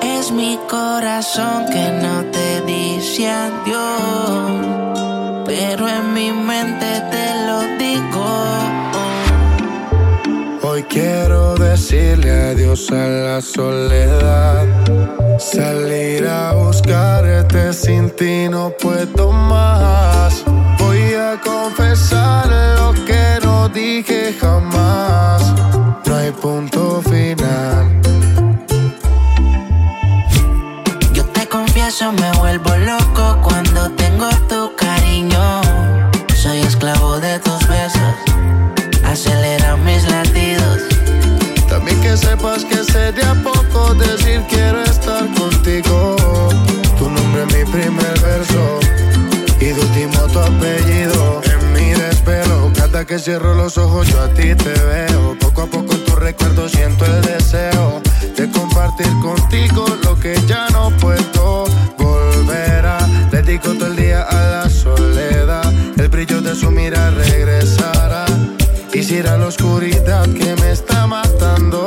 Es 0.00 0.30
mi 0.30 0.58
corazón 0.70 1.66
que 1.70 1.90
no 2.00 2.24
te 2.32 2.62
dice 2.62 3.28
adiós, 3.28 4.52
pero 5.44 5.86
en 5.86 6.14
mi 6.14 6.32
mente 6.32 7.02
te 7.10 7.46
lo 7.46 7.60
digo 7.76 8.63
Hoy 10.74 10.82
quiero 10.82 11.54
decirle 11.54 12.32
adiós 12.50 12.90
a 12.90 13.06
la 13.06 13.40
soledad. 13.40 14.66
Salir 15.38 16.26
a 16.26 16.52
buscarte 16.52 17.72
sin 17.72 18.10
ti 18.10 18.48
no 18.48 18.72
puedo 18.82 19.30
más. 19.30 20.42
Voy 20.80 21.14
a 21.14 21.40
confesar 21.40 22.48
lo 22.76 22.92
que 23.04 23.38
no 23.44 23.68
dije 23.68 24.34
jamás. 24.40 25.54
No 26.06 26.16
hay 26.16 26.32
punto 26.32 27.00
final. 27.02 28.00
Yo 31.12 31.24
te 31.26 31.46
confieso, 31.46 32.10
me 32.10 32.32
vuelvo 32.38 32.76
loco 32.78 33.38
cuando 33.44 33.92
tengo 33.92 34.28
tu 34.48 34.74
cariño 34.74 35.33
Que 53.06 53.18
cierro 53.18 53.52
los 53.52 53.76
ojos 53.76 54.08
yo 54.08 54.18
a 54.22 54.28
ti 54.28 54.54
te 54.54 54.72
veo. 54.72 55.36
Poco 55.38 55.62
a 55.62 55.66
poco 55.66 55.92
en 55.92 56.04
tu 56.06 56.16
recuerdo 56.16 56.66
siento 56.70 57.04
el 57.04 57.20
deseo 57.20 58.00
de 58.34 58.50
compartir 58.50 59.08
contigo 59.20 59.84
lo 60.04 60.18
que 60.18 60.34
ya 60.46 60.68
no 60.70 60.90
puedo 60.96 61.66
volver 61.98 62.86
a. 62.86 62.98
Dedico 63.30 63.74
todo 63.74 63.88
el 63.88 63.96
día 63.96 64.22
a 64.22 64.34
la 64.34 64.70
soledad. 64.70 65.70
El 65.98 66.08
brillo 66.08 66.40
de 66.40 66.54
su 66.54 66.70
mirar 66.70 67.12
regresará. 67.12 68.24
Quisiera 68.90 69.36
la 69.36 69.48
oscuridad 69.48 70.24
que 70.24 70.56
me 70.62 70.72
está 70.72 71.06
matando 71.06 71.86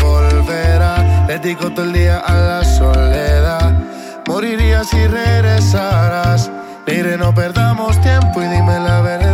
volverá. 0.00 1.26
Dedico 1.26 1.70
todo 1.72 1.86
el 1.86 1.92
día 1.92 2.18
a 2.20 2.34
la 2.34 2.64
soledad. 2.64 3.82
Moriría 4.28 4.84
si 4.84 5.06
regresaras. 5.08 6.52
Mire, 6.86 7.18
no 7.18 7.34
perdamos 7.34 8.00
tiempo 8.00 8.40
y 8.42 8.46
dime 8.46 8.78
la 8.78 9.00
verdad 9.00 9.25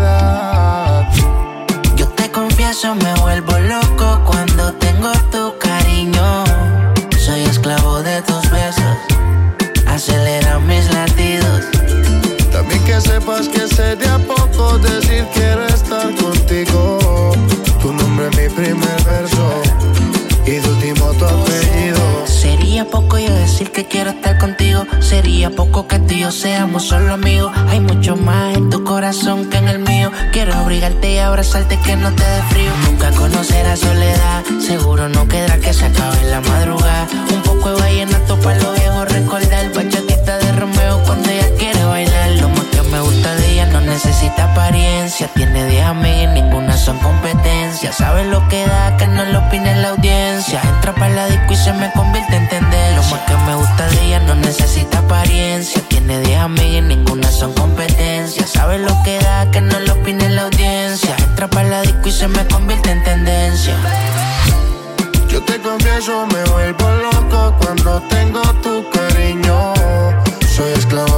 eso 2.83 2.97
me 2.97 3.15
vuelvo 3.15 3.57
loco. 3.61 3.92
Quiero 23.87 24.11
estar 24.11 24.39
contigo. 24.39 24.87
Sería 25.01 25.51
poco 25.51 25.87
que 25.87 25.99
tú 25.99 26.15
yo 26.15 26.31
seamos 26.31 26.85
solo 26.85 27.13
amigos. 27.15 27.53
Hay 27.69 27.81
mucho 27.81 28.17
más 28.17 28.57
en 28.57 28.71
tu 28.71 28.85
corazón 28.85 29.49
que 29.51 29.59
en 29.59 29.69
el 29.69 29.79
mío. 29.79 30.11
Quiero 30.33 30.55
abrigarte 30.55 31.15
y 31.15 31.19
abrazarte 31.19 31.79
que 31.81 31.97
no 31.97 32.13
te 32.13 32.23
dé 32.23 32.43
frío. 32.51 32.71
Nunca 32.87 33.11
conocerás 33.13 33.81
soledad. 33.81 34.45
Seguro 34.61 35.09
no 35.09 35.27
quedará 35.29 35.59
que 35.59 35.73
se 35.73 35.87
acabe 35.87 36.23
la 36.31 36.41
madrugada. 36.41 37.07
Un 37.35 37.43
poco 37.43 37.71
de 37.71 37.81
vallenato 37.81 38.39
para 38.41 38.59
los 38.59 38.79
viejos 38.79 39.09
recordar. 39.09 39.73
Necesita 44.05 44.51
apariencia. 44.51 45.29
Tiene 45.29 45.65
10 45.67 45.85
amigas, 45.85 46.35
ninguna 46.35 46.77
son 46.77 46.99
competencia. 46.99 47.93
Sabe 47.93 48.25
lo 48.25 48.47
que 48.49 48.67
da, 48.67 48.97
que 48.97 49.07
no 49.07 49.25
lo 49.25 49.39
opine 49.39 49.77
la 49.77 49.91
audiencia. 49.91 50.61
Entra 50.63 50.93
para 50.93 51.11
la 51.11 51.27
disco 51.27 51.53
y 51.53 51.57
se 51.57 51.73
me 51.73 51.91
convierte 51.93 52.37
en 52.37 52.49
tendencia. 52.49 52.97
Lo 52.97 53.03
más 53.05 53.21
que 53.21 53.37
me 53.47 53.55
gusta 53.55 53.87
de 53.89 54.07
ella 54.07 54.21
no 54.21 54.35
necesita 54.35 54.99
apariencia. 54.99 55.81
Tiene 55.89 56.21
10 56.21 56.41
amigas, 56.41 56.85
ninguna 56.85 57.31
son 57.31 57.53
competencia. 57.53 58.45
Sabe 58.47 58.79
lo 58.79 58.93
que 59.05 59.19
da, 59.21 59.51
que 59.51 59.61
no 59.61 59.79
lo 59.79 59.93
opine 59.93 60.29
la 60.31 60.43
audiencia. 60.43 61.15
Entra 61.19 61.49
para 61.49 61.69
la 61.69 61.83
disco 61.83 62.09
y 62.09 62.13
se 62.13 62.27
me 62.27 62.45
convierte 62.47 62.91
en 62.91 63.05
tendencia. 63.05 63.77
Yo 65.29 65.43
te 65.45 65.61
confieso, 65.61 66.27
me 66.27 66.45
vuelvo 66.51 66.91
loco 66.91 67.55
cuando 67.61 68.01
tengo 68.03 68.43
tu 68.63 68.85
cariño. 68.91 69.75
Soy 70.55 70.73
esclavo 70.73 71.12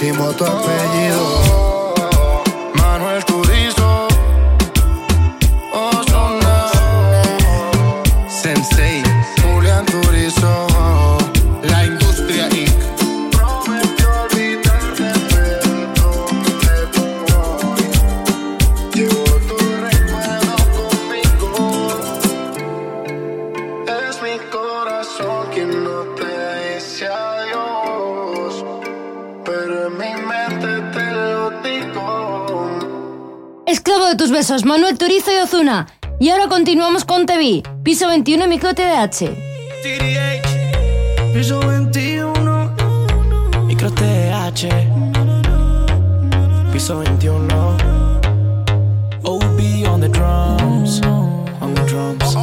último 0.00 0.32
tu 0.32 0.46
apellido. 0.46 1.79
Y 36.22 36.28
ahora 36.28 36.48
continuamos 36.48 37.06
con 37.06 37.24
TV, 37.24 37.62
piso 37.82 38.06
21 38.06 38.46
micro 38.46 38.74
TDH. 38.74 39.30
Piso 41.32 41.60
21, 41.60 42.76
micro 43.64 43.90
TH. 43.90 44.68
Piso 46.70 46.98
21. 46.98 47.76
OB 49.22 49.88
on 49.88 50.02
the 50.02 50.10
drums. 50.10 51.00
On 51.62 51.72
the 51.74 51.86
drums. 51.86 52.36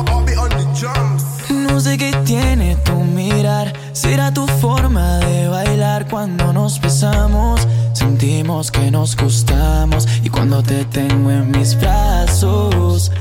No 1.51 1.79
sé 1.79 1.99
qué 1.99 2.11
tiene 2.25 2.77
tu 2.77 2.95
mirar. 2.95 3.71
Será 3.93 4.33
tu 4.33 4.47
forma 4.59 5.19
de 5.19 5.49
bailar 5.49 6.07
cuando 6.07 6.51
nos 6.51 6.81
besamos. 6.81 7.67
Sentimos 7.93 8.71
que 8.71 8.89
nos 8.89 9.15
gustamos. 9.15 10.07
Y 10.23 10.29
cuando 10.29 10.63
te 10.63 10.83
tengo 10.85 11.29
en 11.29 11.51
mis 11.51 11.79
brazos, 11.79 13.11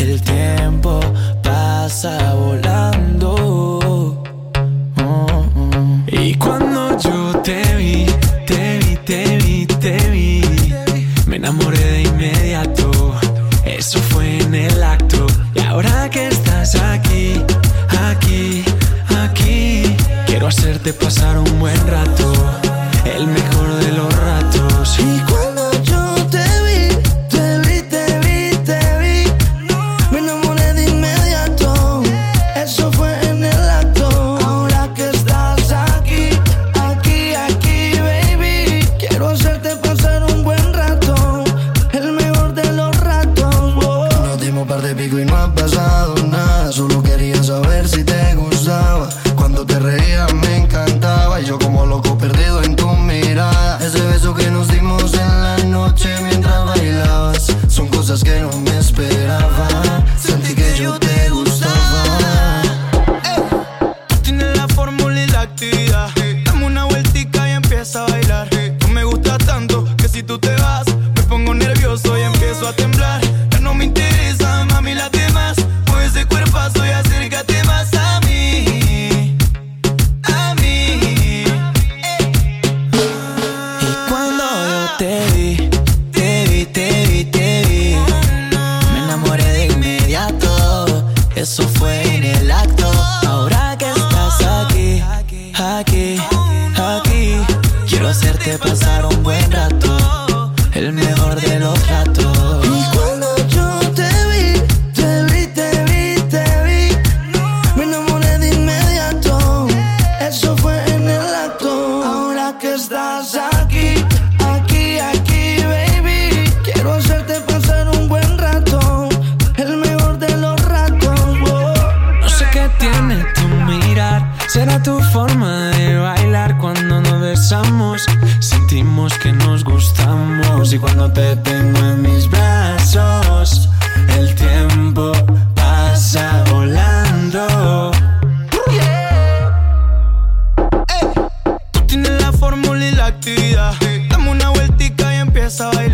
el 0.00 0.20
tiempo 0.22 1.00
pasa 1.42 2.34
volando. 2.34 2.75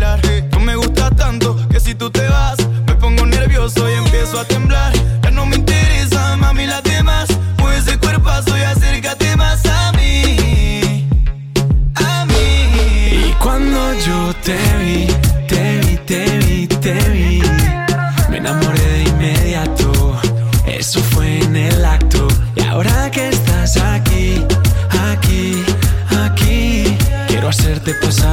hablar. 0.03 0.49
No 0.51 0.59
me 0.59 0.75
gusta 0.75 1.09
tanto 1.11 1.55
que 1.69 1.79
si 1.79 1.95
tú 1.95 2.09
te 2.09 2.27
vas, 2.27 2.57
me 2.87 2.95
pongo 2.95 3.25
nervioso 3.25 3.89
y 3.89 3.93
empiezo 3.93 4.39
a 4.39 4.45
temblar. 4.45 4.93
Ya 5.23 5.31
no 5.31 5.45
me 5.45 5.55
interesa, 5.55 6.35
mami, 6.37 6.65
las 6.67 6.83
demás. 6.83 7.27
Pues 7.57 7.87
ese 7.87 7.97
cuerpazo 7.97 8.57
y 8.57 8.61
acércate 8.61 9.35
más 9.35 9.65
a 9.65 9.91
mí. 9.93 11.07
A 11.95 12.25
mí. 12.25 13.29
Y 13.29 13.35
cuando 13.41 13.93
yo 14.05 14.33
te 14.43 14.57
vi, 14.79 15.07
te 15.47 15.79
vi, 15.79 15.97
te 15.97 16.37
vi, 16.39 16.67
te 16.67 16.93
vi. 17.09 17.41
Me 18.29 18.37
enamoré 18.37 18.87
de 18.95 19.03
inmediato. 19.03 20.19
Eso 20.65 20.99
fue 21.01 21.39
en 21.39 21.55
el 21.55 21.85
acto. 21.85 22.27
Y 22.55 22.61
ahora 22.61 23.09
que 23.11 23.29
estás 23.29 23.77
aquí, 23.77 24.43
aquí, 25.11 25.63
aquí, 26.25 26.97
quiero 27.27 27.49
hacerte 27.49 27.93
pasar 27.95 28.32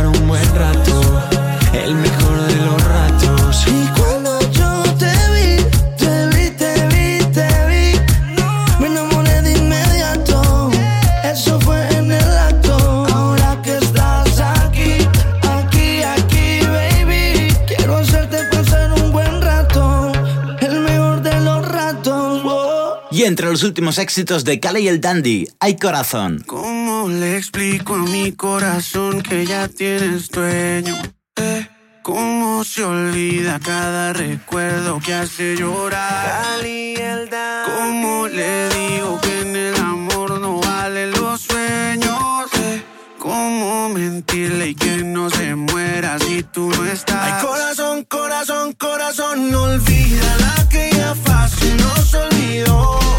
los 23.61 23.69
últimos 23.69 23.99
éxitos 23.99 24.45
de 24.45 24.59
Cale 24.59 24.81
y 24.81 24.89
el 24.89 25.03
Dandy, 25.03 25.47
Hay 25.61 25.77
Corazón. 25.77 26.43
¿Cómo 26.47 27.11
le 27.11 27.37
explico 27.37 27.95
a 27.95 27.99
mi 27.99 28.33
corazón 28.33 29.21
que 29.21 29.45
ya 29.45 29.69
tienes 29.69 30.31
dueño? 30.31 30.97
Eh, 31.37 31.69
¿Cómo 32.01 32.65
se 32.65 32.83
olvida 32.85 33.61
cada 33.61 34.15
recuerdo 34.15 34.99
que 35.05 35.13
hace 35.13 35.57
llorar? 35.57 36.43
Cali 36.43 36.95
y 36.95 36.97
el 36.97 37.29
Dandy. 37.29 37.71
¿Cómo 37.71 38.29
le 38.29 38.69
digo 38.71 39.21
que 39.21 39.41
en 39.43 39.55
el 39.55 39.77
amor 39.77 40.41
no 40.41 40.59
valen 40.59 41.11
los 41.11 41.43
sueños? 41.43 42.47
Eh, 42.63 42.83
¿Cómo 43.19 43.91
mentirle 43.91 44.69
y 44.69 44.75
que 44.75 45.05
no 45.05 45.29
se 45.29 45.55
muera 45.55 46.19
si 46.19 46.43
tú 46.45 46.71
no 46.71 46.87
estás? 46.87 47.35
Ay, 47.35 47.47
corazón, 47.47 48.05
corazón, 48.05 48.73
corazón, 48.73 49.51
no 49.51 49.65
olvida 49.65 50.37
la 50.39 50.67
que 50.71 50.91
ya 50.95 51.15
fácil 51.15 51.77
nos 51.77 52.15
olvidó. 52.15 53.10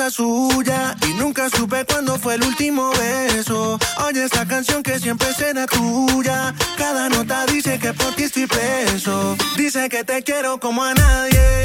y 0.00 1.14
nunca 1.14 1.50
supe 1.50 1.84
cuándo 1.84 2.16
fue 2.18 2.36
el 2.36 2.44
último 2.44 2.92
beso. 2.92 3.76
Oye 4.06 4.24
esta 4.24 4.46
canción 4.46 4.80
que 4.80 4.96
siempre 5.00 5.26
será 5.34 5.66
tuya. 5.66 6.54
Cada 6.76 7.08
nota 7.08 7.44
dice 7.46 7.80
que 7.80 7.92
por 7.92 8.14
ti 8.14 8.22
estoy 8.22 8.46
preso. 8.46 9.36
Dice 9.56 9.88
que 9.88 10.04
te 10.04 10.22
quiero 10.22 10.60
como 10.60 10.84
a 10.84 10.94
nadie. 10.94 11.64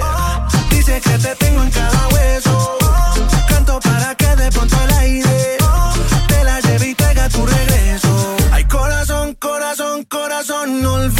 Dice 0.72 1.00
que 1.00 1.18
te 1.20 1.36
tengo 1.36 1.62
en 1.62 1.70
cada 1.70 2.08
hueso. 2.08 2.78
Canto 3.50 3.80
para 3.80 4.16
que 4.16 4.36
de 4.36 4.52
pronto 4.52 4.78
al 4.78 4.94
aire 4.98 5.58
te 6.28 6.44
la 6.44 6.60
lleve 6.62 6.90
y 6.90 6.96
traiga 6.96 7.30
tu 7.30 7.46
regreso. 7.46 8.36
Ay 8.52 8.64
corazón, 8.66 9.36
corazón, 9.36 10.06
corazón, 10.06 10.82
no 10.82 10.94
olvides 10.94 11.12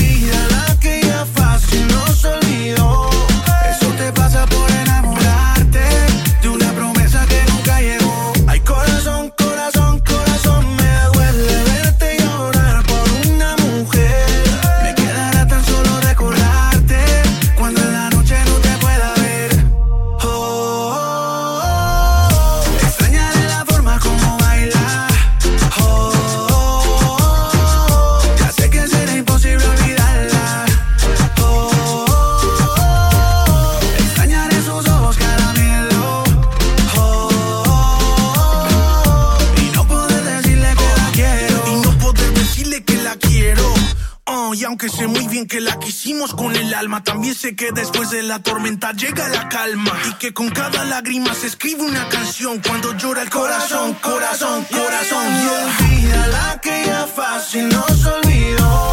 con 46.32 46.56
el 46.56 46.74
alma. 46.74 47.04
También 47.04 47.36
sé 47.36 47.56
que 47.56 47.72
después 47.72 48.10
de 48.12 48.24
la 48.24 48.40
tormenta 48.40 48.94
llega 48.94 49.28
la 49.28 49.50
calma. 49.50 49.92
Y 50.10 50.14
que 50.14 50.34
con 50.34 50.50
cada 50.50 50.86
lágrima 50.86 51.34
se 51.34 51.48
escribe 51.48 51.84
una 51.84 52.08
canción. 52.08 52.62
Cuando 52.66 52.96
llora 52.98 53.22
el 53.22 53.30
corazón, 53.30 53.94
corazón, 53.96 54.66
corazón. 54.72 55.26
Y 55.26 55.86
olvida 55.86 56.28
la 56.28 56.62
que 56.62 56.84
ya 56.86 57.06
fácil 57.08 57.68
nos 57.68 58.06
olvidó. 58.06 58.92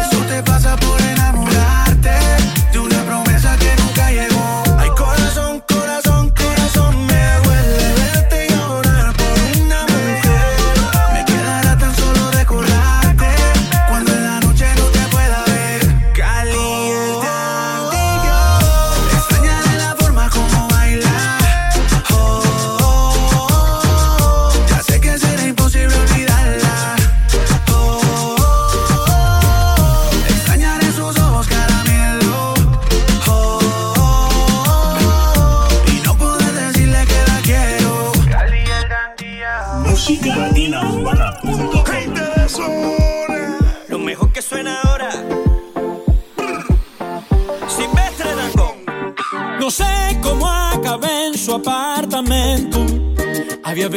Eso 0.00 0.18
te 0.28 0.42
pasa 0.42 0.76
por 0.76 1.00
enamorarte 1.00 2.18
de 2.72 2.78
una 2.78 3.04
promesa 3.04 3.56
que 3.58 3.76
nunca 3.82 4.10
llegó. 4.10 4.31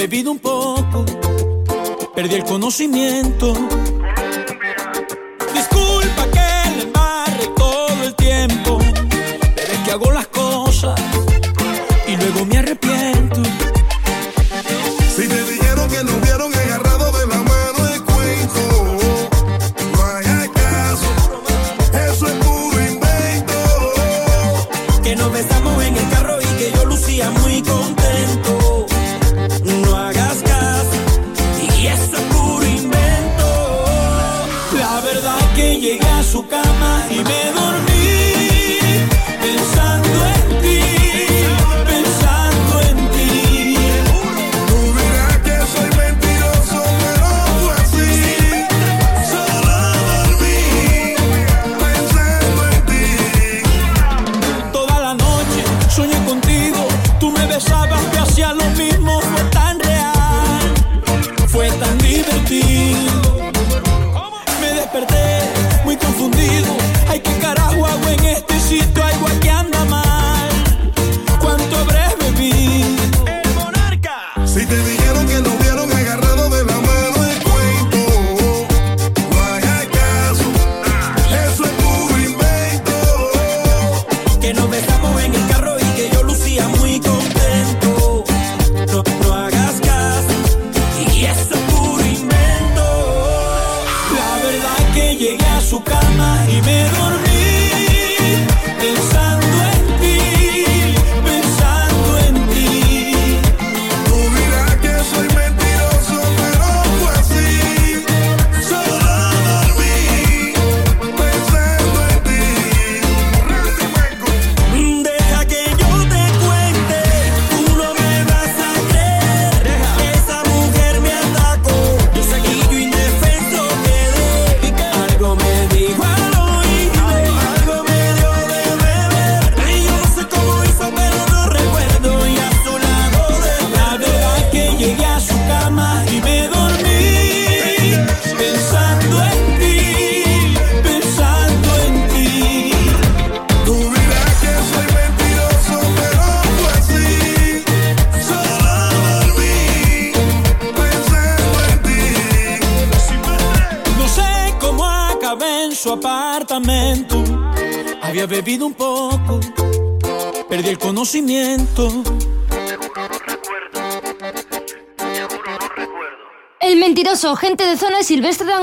bebido 0.07 0.31
un 0.31 0.37
poco, 0.37 1.03
perdí 2.13 2.35
el 2.35 2.43
conocimiento. 2.43 3.55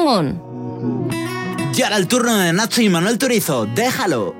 Y 0.03 1.83
ahora 1.83 1.97
el 1.97 2.09
turno 2.09 2.37
de 2.37 2.53
Nacho 2.53 2.83
y 2.83 2.89
Manuel 2.89 3.19
Turizo. 3.19 3.67
Déjalo. 3.67 4.35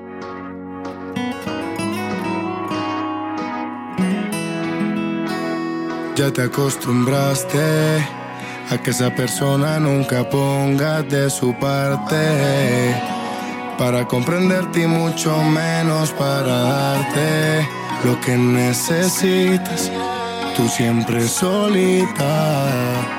Ya 6.17 6.31
te 6.33 6.41
acostumbraste 6.43 8.05
a 8.69 8.77
que 8.83 8.91
esa 8.91 9.15
persona 9.15 9.79
nunca 9.79 10.29
ponga 10.29 11.01
de 11.01 11.29
su 11.29 11.57
parte 11.57 12.93
para 13.77 14.05
comprenderte 14.05 14.81
y 14.81 14.87
mucho 14.87 15.41
menos 15.43 16.11
para 16.11 16.43
darte 16.43 17.67
lo 18.03 18.19
que 18.19 18.35
necesitas. 18.35 19.89
Tú 20.57 20.67
siempre 20.67 21.25
solita 21.25 23.13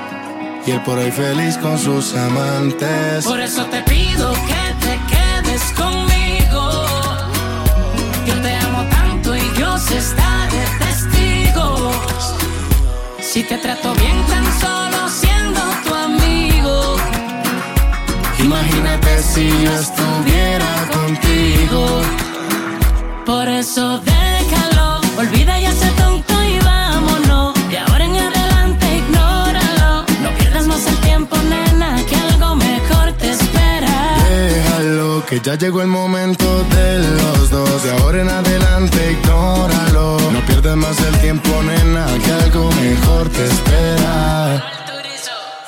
y 0.65 0.71
él 0.71 0.81
por 0.81 0.97
ahí 0.97 1.11
feliz 1.11 1.57
con 1.57 1.77
sus 1.77 2.15
amantes. 2.15 3.23
Por 3.23 3.39
eso 3.39 3.65
te 3.65 3.81
pido 3.83 4.33
que 4.33 4.85
te 4.85 4.99
quedes 5.13 5.61
conmigo. 5.73 6.85
Yo 8.25 8.41
te 8.41 8.55
amo 8.55 8.83
tanto 8.89 9.35
y 9.35 9.47
Dios 9.57 9.91
está 9.91 10.47
de 10.47 10.85
testigo. 10.85 11.91
Si 13.21 13.43
te 13.43 13.57
trato 13.57 13.93
bien 13.95 14.25
tan 14.25 14.45
solo 14.59 15.09
siendo 15.09 15.61
tu 15.85 15.93
amigo. 15.93 16.95
Imagínate 18.39 19.21
si 19.21 19.49
yo 19.49 19.71
estuviera 19.71 20.89
contigo. 20.91 22.01
Por 23.25 23.47
eso 23.47 23.99
déjalo, 23.99 25.01
olvida 25.17 25.59
ya 25.59 25.69
ese 25.69 25.94
que 35.25 35.39
ya 35.39 35.55
llegó 35.55 35.81
el 35.81 35.87
momento 35.87 36.63
de 36.75 36.99
los 36.99 37.49
dos. 37.49 37.83
De 37.83 37.91
ahora 37.91 38.21
en 38.21 38.29
adelante, 38.29 39.11
ignóralo. 39.11 40.17
No 40.31 40.45
pierdas 40.45 40.75
más 40.75 40.99
el 40.99 41.17
tiempo, 41.19 41.49
nena, 41.63 42.05
que 42.23 42.31
algo 42.31 42.71
mejor 42.73 43.29
te 43.29 43.45
espera. 43.45 44.63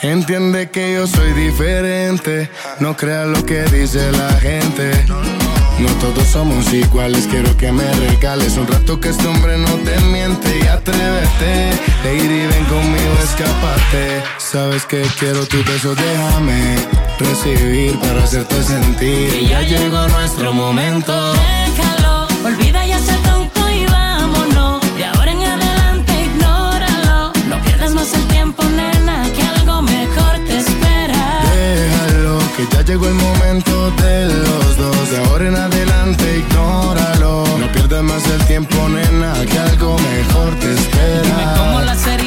Entiende 0.02 0.70
que 0.70 0.94
yo 0.94 1.08
soy 1.08 1.34
diferente. 1.34 2.50
No 2.80 2.96
creas 2.96 3.28
lo 3.28 3.44
que 3.46 3.64
dice 3.64 4.12
la 4.12 4.32
gente. 4.40 5.06
No 5.08 5.90
todos 6.02 6.28
somos 6.28 6.72
iguales, 6.74 7.28
quiero 7.28 7.56
que 7.58 7.72
me 7.72 7.92
regales 7.94 8.58
un 8.58 8.68
rato 8.68 9.00
que 9.00 9.10
este 9.10 9.28
hombre 9.28 9.58
no 9.58 9.74
te 9.78 10.00
miente 10.02 10.60
y 10.64 10.68
atrévete. 10.68 11.72
Lady, 12.04 12.48
ven 12.48 12.66
conmigo, 12.66 13.14
escápate. 13.24 14.24
Sabes 14.38 14.86
que 14.86 15.04
quiero 15.20 15.46
tu 15.46 15.58
beso, 15.64 15.96
déjame 15.96 17.07
recibir 17.20 17.98
para 18.00 18.24
hacerte 18.24 18.64
sentir. 18.64 19.30
Que 19.30 19.48
ya 19.48 19.62
llegó 19.62 20.08
nuestro 20.08 20.54
momento. 20.54 21.14
Déjalo, 21.34 22.28
olvida 22.46 22.86
ya 22.86 22.98
ese 22.98 23.16
tonto 23.18 23.70
y 23.70 23.86
vámonos. 23.86 24.82
De 24.98 25.06
ahora 25.06 25.32
en 25.32 25.44
adelante 25.44 26.14
ignóralo. 26.26 27.34
No 27.50 27.62
pierdas 27.64 27.94
más 27.94 28.14
el 28.14 28.28
tiempo, 28.28 28.64
nena, 28.64 29.24
que 29.36 29.44
algo 29.44 29.82
mejor 29.82 30.40
te 30.48 30.58
espera. 30.58 31.42
Déjalo, 31.56 32.40
que 32.56 32.68
ya 32.72 32.82
llegó 32.84 33.08
el 33.08 33.16
momento 33.16 33.92
de 33.92 34.26
los 34.28 34.78
dos. 34.78 35.10
De 35.12 35.18
ahora 35.26 35.48
en 35.48 35.56
adelante, 35.56 36.38
ignóralo. 36.38 37.46
No 37.58 37.72
pierdas 37.72 38.04
más 38.04 38.26
el 38.28 38.46
tiempo, 38.46 38.90
nena, 38.90 39.34
que 39.46 39.60
algo 39.60 39.98
mejor 39.98 40.54
te 40.60 40.74
espera. 40.74 41.56
Como 41.58 41.82
las 41.82 42.06
heridas 42.06 42.27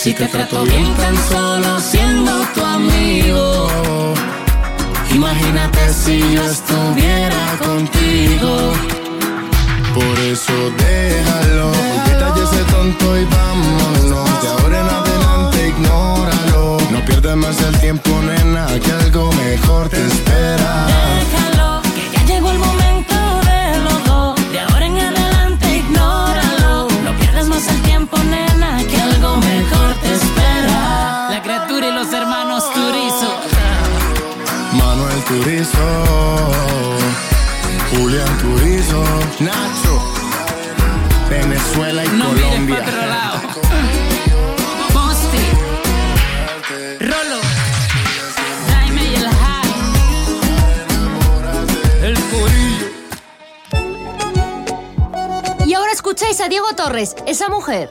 Si 0.00 0.14
te 0.14 0.26
trato 0.28 0.62
bien 0.62 0.94
tan 0.94 1.16
solo 1.28 1.80
siendo 1.80 2.30
tu 2.54 2.64
amigo. 2.64 4.14
Imagínate 5.12 5.92
si 5.92 6.20
yo 6.34 6.42
estuviera 6.44 7.58
contigo. 7.58 8.74
Por 9.92 10.18
eso 10.20 10.52
déjalo, 10.78 11.72
ya 12.06 12.32
ese 12.44 12.62
tonto 12.70 13.18
y 13.18 13.24
vámonos. 13.24 14.42
De 14.42 14.48
ahora 14.48 14.80
en 14.82 14.88
adelante 14.88 15.68
ignóralo. 15.68 16.78
No 16.92 17.04
pierdas 17.04 17.36
más 17.36 17.60
el 17.60 17.76
tiempo, 17.80 18.08
nena, 18.22 18.66
que 18.78 18.92
algo 18.92 19.32
mejor 19.32 19.88
te 19.88 20.00
espera. 20.06 20.86
Déjalo, 20.86 21.57
los 32.10 32.20
hermanos 32.20 32.64
Turizo. 32.72 33.40
Manuel 34.72 35.24
Turizo, 35.24 35.78
Julián 37.90 38.38
Turizo, 38.38 39.02
Nacho, 39.40 40.00
Venezuela 41.28 42.04
y 42.04 42.08
No 42.08 42.28
Colombia. 42.28 42.78
otro 42.86 43.06
lado. 43.06 43.40
Posti. 44.92 45.44
Rolo. 47.00 47.40
Jaime 48.72 49.02
y 49.04 49.14
el 49.14 49.28
High. 49.28 49.72
El 52.04 52.14
corillo. 52.30 52.86
Y 55.66 55.74
ahora 55.74 55.92
escucháis 55.92 56.40
a 56.40 56.48
Diego 56.48 56.72
Torres, 56.74 57.14
esa 57.26 57.48
mujer. 57.50 57.90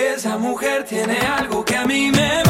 Esa 0.00 0.38
mujer 0.38 0.84
tiene 0.84 1.18
algo 1.18 1.62
que 1.62 1.76
a 1.76 1.84
mí 1.84 2.10
me 2.10 2.49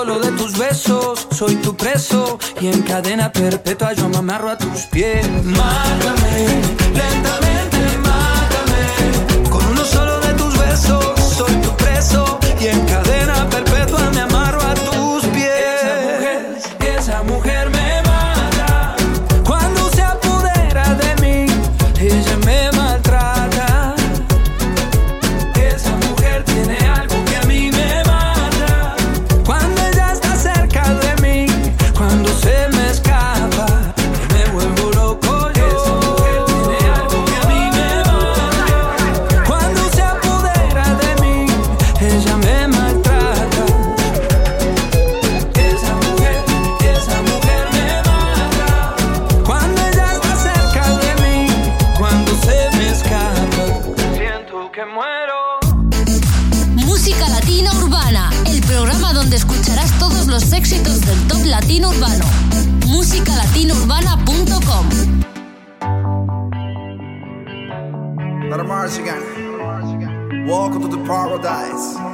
solo 0.00 0.18
de 0.18 0.32
tus 0.32 0.56
besos, 0.56 1.28
soy 1.30 1.56
tu 1.56 1.76
preso 1.76 2.38
y 2.58 2.68
en 2.68 2.80
cadena 2.80 3.30
perpetua 3.30 3.92
yo 3.92 4.08
me 4.08 4.16
amarro 4.16 4.48
a 4.48 4.56
tus 4.56 4.86
pies. 4.86 5.28
Mátame, 5.44 6.46
lentamente 6.94 7.98
mátame, 7.98 9.50
con 9.50 9.62
uno 9.66 9.84
solo 9.84 10.18
de 10.20 10.32
tus 10.32 10.58
besos, 10.58 11.04
soy 11.36 11.52
tu 11.56 11.76
preso 11.76 12.38
y 12.58 12.68
en 12.68 12.80
cadena 12.86 13.09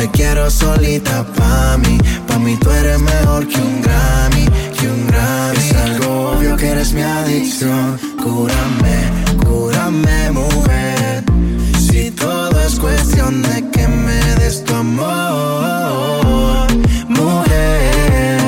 Te 0.00 0.10
quiero 0.12 0.50
solita 0.50 1.26
pa' 1.36 1.76
mí. 1.76 1.98
Pa' 2.26 2.38
mí 2.38 2.56
tú 2.56 2.70
eres 2.70 2.98
mejor 2.98 3.46
que 3.46 3.58
un 3.60 3.82
Grammy, 3.82 4.46
que 4.74 4.88
un 4.88 5.06
Grammy. 5.08 5.58
Es 5.58 5.74
algo 5.74 6.30
obvio 6.30 6.56
que 6.56 6.68
eres 6.70 6.94
mi 6.94 7.02
adicción. 7.02 7.98
Cúrame, 8.16 8.96
cúrame, 9.44 10.30
mujer. 10.30 11.22
Si 11.78 12.10
todo 12.12 12.58
es 12.66 12.80
cuestión 12.80 13.42
de 13.42 13.68
que 13.72 13.86
me 13.88 14.20
des 14.36 14.64
tu 14.64 14.74
amor, 14.74 16.66
mujer. 17.06 18.40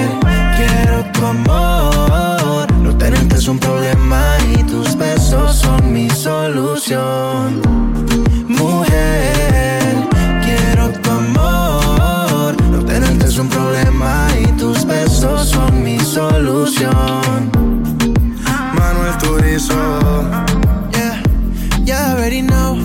Quiero 0.56 1.04
tu 1.12 1.26
amor. 1.26 2.72
No 2.80 2.96
tenerte 2.96 3.36
es 3.36 3.46
un 3.46 3.58
problema 3.58 4.38
y 4.54 4.62
tus 4.62 4.96
besos 4.96 5.56
son 5.56 5.92
mi 5.92 6.08
solución. 6.08 7.81
Besos 15.22 15.48
son 15.48 15.82
mi 15.82 15.98
solución. 16.00 17.50
Manuel 18.74 19.16
Turizo. 19.18 19.74
Yeah, 20.92 21.22
yeah, 21.84 22.08
I 22.08 22.12
already 22.12 22.42
know. 22.42 22.78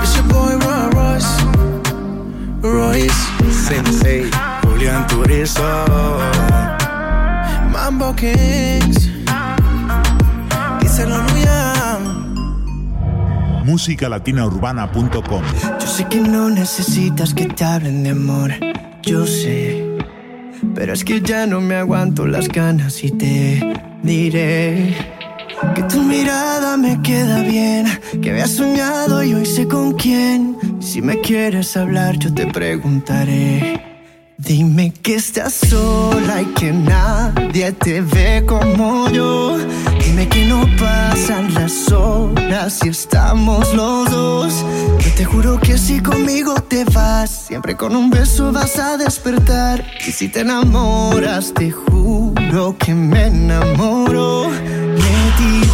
It's 0.00 0.14
your 0.16 0.24
boy 0.28 0.56
Roy 0.64 0.90
Royce. 0.92 1.32
Royce. 2.62 3.20
Sensei, 3.50 4.30
Julián 4.64 5.06
Turizo. 5.08 5.86
Mambo 7.72 8.14
Kings. 8.14 9.10
Díselo 10.80 11.16
musicalatinaurbana.com 13.64 15.42
Yo 15.78 15.86
sé 15.86 16.04
que 16.06 16.20
no 16.20 16.48
necesitas 16.48 17.34
que 17.34 17.46
te 17.46 17.64
hablen 17.64 18.02
de 18.02 18.10
amor. 18.10 18.50
Yo 19.02 19.26
sé. 19.26 19.87
Pero 20.78 20.92
es 20.92 21.02
que 21.02 21.20
ya 21.20 21.44
no 21.44 21.60
me 21.60 21.74
aguanto 21.74 22.24
las 22.24 22.46
ganas 22.46 23.02
y 23.02 23.10
te 23.10 23.60
diré. 24.04 24.94
Que 25.74 25.82
tu 25.82 26.00
mirada 26.04 26.76
me 26.76 27.02
queda 27.02 27.42
bien, 27.42 27.86
que 28.22 28.30
había 28.30 28.46
soñado 28.46 29.24
y 29.24 29.34
hoy 29.34 29.44
sé 29.44 29.66
con 29.66 29.94
quién. 29.94 30.56
Si 30.78 31.02
me 31.02 31.20
quieres 31.20 31.76
hablar, 31.76 32.16
yo 32.20 32.32
te 32.32 32.46
preguntaré. 32.46 33.87
Dime 34.48 34.94
que 35.02 35.16
estás 35.16 35.52
sola 35.52 36.40
y 36.40 36.46
que 36.54 36.72
nadie 36.72 37.70
te 37.72 38.00
ve 38.00 38.46
como 38.46 39.06
yo. 39.10 39.58
Dime 40.02 40.26
que 40.26 40.46
no 40.46 40.64
pasan 40.78 41.52
las 41.52 41.92
horas 41.92 42.78
si 42.80 42.88
estamos 42.88 43.74
los 43.74 44.10
dos. 44.10 44.64
Yo 45.00 45.14
te 45.16 45.26
juro 45.26 45.60
que 45.60 45.76
si 45.76 46.00
conmigo 46.00 46.54
te 46.62 46.84
vas, 46.84 47.28
siempre 47.28 47.76
con 47.76 47.94
un 47.94 48.08
beso 48.08 48.50
vas 48.50 48.78
a 48.78 48.96
despertar. 48.96 49.84
Y 50.06 50.12
si 50.12 50.28
te 50.28 50.40
enamoras, 50.40 51.52
te 51.52 51.70
juro 51.70 52.74
que 52.78 52.94
me 52.94 53.26
enamoro 53.26 54.50
de 54.50 55.28
ti. 55.36 55.67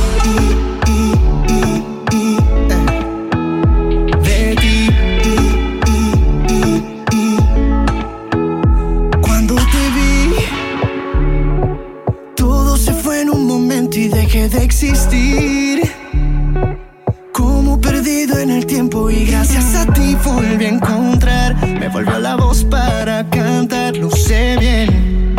Como 17.33 17.81
perdido 17.81 18.39
en 18.39 18.51
el 18.51 18.67
tiempo 18.67 19.09
y 19.11 19.25
gracias 19.25 19.75
a 19.75 19.87
ti 19.93 20.15
volví 20.23 20.67
a 20.67 20.69
encontrar. 20.69 21.57
Me 21.67 21.89
volvió 21.89 22.19
la 22.19 22.37
voz 22.37 22.65
para 22.65 23.29
cantar, 23.31 23.97
lo 23.97 24.11
sé 24.11 24.57
bien. 24.61 25.37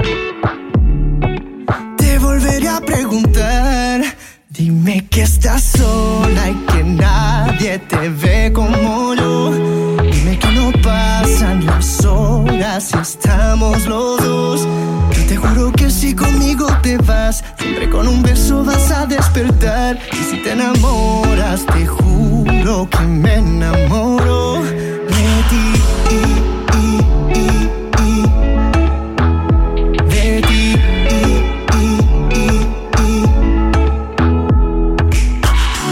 Te 1.95 2.17
volveré 2.17 2.67
a 2.69 2.81
preguntar. 2.81 4.01
Dime 4.49 5.07
que 5.09 5.21
estás 5.21 5.63
sola 5.63 6.49
y 6.49 6.55
que 6.71 6.83
nadie 6.83 7.77
te 7.79 8.09
ve 8.09 8.51
como 8.51 9.13
yo. 9.13 9.51
Dime 10.11 10.39
que 10.39 10.51
no 10.53 10.71
pasan 10.81 11.65
las 11.67 12.03
horas 12.03 12.83
si 12.85 12.97
estamos 12.97 13.85
los 13.85 14.17
dos 14.23 14.67
conmigo 16.15 16.67
te 16.81 16.97
vas, 16.97 17.43
siempre 17.57 17.89
con 17.89 18.07
un 18.07 18.21
beso 18.23 18.63
vas 18.63 18.91
a 18.91 19.05
despertar. 19.05 19.99
Y 20.11 20.23
si 20.23 20.37
te 20.41 20.51
enamoras, 20.51 21.65
te 21.65 21.85
juro 21.85 22.89
que 22.89 22.99
me 22.99 23.35
enamoro 23.35 24.61
de 24.63 25.43
ti. 25.49 25.65
De 30.09 30.41
ti. 30.47 30.75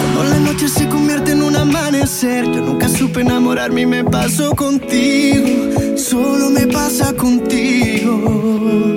Cuando 0.02 0.24
la 0.24 0.40
noche 0.40 0.68
se 0.70 0.88
convierte 0.88 1.32
en 1.34 1.44
un 1.44 1.56
amanecer, 1.56 2.46
yo 2.46 2.62
nunca 2.62 2.88
supe 2.90 3.22
enamorarme 3.22 3.82
y 3.82 3.86
me 3.86 4.04
paso 4.04 4.56
contigo. 4.56 5.98
Solo 5.98 6.50
me 6.50 6.68
pasa 6.68 7.14
contigo 7.14 8.93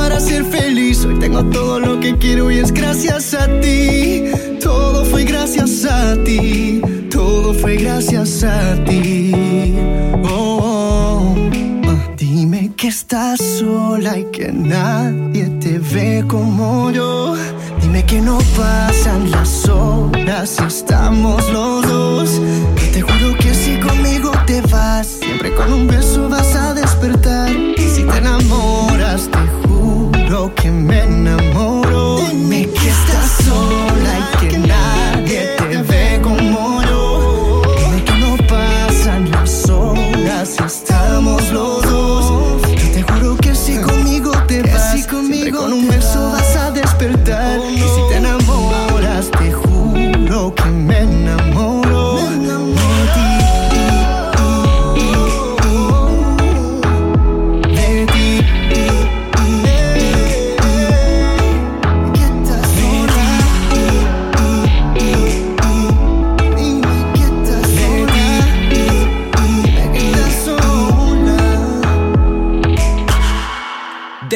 para 0.00 0.18
ser 0.18 0.44
feliz. 0.46 1.04
Hoy 1.04 1.18
tengo 1.18 1.44
todo 1.44 1.78
lo 1.78 2.00
que 2.00 2.16
quiero 2.16 2.50
y 2.50 2.58
es 2.58 2.72
gracias 2.72 3.34
a 3.34 3.46
ti. 3.60 4.24
Todo 4.62 5.04
fue 5.04 5.24
gracias 5.24 5.84
a 5.84 6.16
ti. 6.24 6.80
Todo 7.10 7.52
fue 7.52 7.76
gracias 7.76 8.42
a 8.42 8.82
ti. 8.86 9.32
Oh, 10.24 10.58
oh. 10.62 11.34
oh. 11.34 11.90
Ah, 11.90 12.14
dime 12.16 12.72
que 12.78 12.88
estás 12.88 13.38
sola 13.58 14.18
y 14.18 14.24
que 14.36 14.50
nadie 14.52 15.44
te 15.62 15.78
ve 15.78 16.24
como 16.26 16.90
yo. 16.90 17.34
Dime 17.82 18.02
que 18.06 18.20
no 18.22 18.38
pasan 18.56 19.30
las 19.30 19.68
horas 19.68 20.56
y 20.62 20.64
estamos 20.64 21.40
los 21.52 21.86
dos. 21.86 22.40
Te 22.94 23.02
juro 23.02 23.36
que 23.38 23.52
si 23.54 23.78
conmigo 23.80 24.32
te 24.46 24.62
vas, 24.62 25.06
siempre 25.20 25.54
con 25.54 25.70
un 25.72 25.86
beso 25.86 26.28
vas 26.28 26.54
a 26.56 26.72
que 30.48 30.70
me 30.70 31.02
enamoró. 31.02 32.16
Dime 32.16 32.66
que 32.66 32.88
estás 32.88 33.44
sola. 33.44 34.09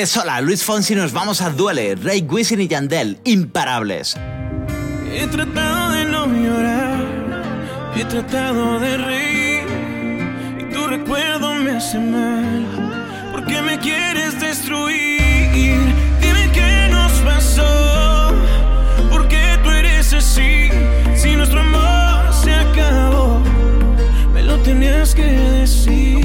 Sola, 0.06 0.40
Luis 0.40 0.62
Fonsi, 0.62 0.94
nos 0.94 1.12
vamos 1.12 1.40
a 1.40 1.50
Duele, 1.50 1.94
Rey 1.94 2.26
Wisin 2.28 2.60
y 2.60 2.68
Yandel, 2.68 3.18
imparables. 3.24 4.16
He 5.10 5.26
tratado 5.28 5.92
de 5.92 6.04
no 6.04 6.26
llorar, 6.26 7.04
he 7.96 8.04
tratado 8.04 8.80
de 8.80 8.98
reír, 8.98 9.66
y 10.60 10.74
tu 10.74 10.86
recuerdo 10.86 11.54
me 11.54 11.76
hace 11.76 11.98
mal, 11.98 12.66
porque 13.32 13.62
me 13.62 13.78
quieres 13.78 14.38
destruir. 14.40 15.78
Dime 16.20 16.50
qué 16.52 16.88
nos 16.90 17.12
pasó, 17.20 18.34
porque 19.10 19.58
tú 19.62 19.70
eres 19.70 20.12
así, 20.12 20.68
si 21.16 21.34
nuestro 21.34 21.60
amor 21.60 22.32
se 22.34 22.52
acabó, 22.52 23.40
me 24.34 24.42
lo 24.42 24.58
tenías 24.58 25.14
que 25.14 25.24
decir. 25.24 26.20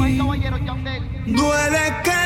Duele 1.28 1.94
que 2.04 2.19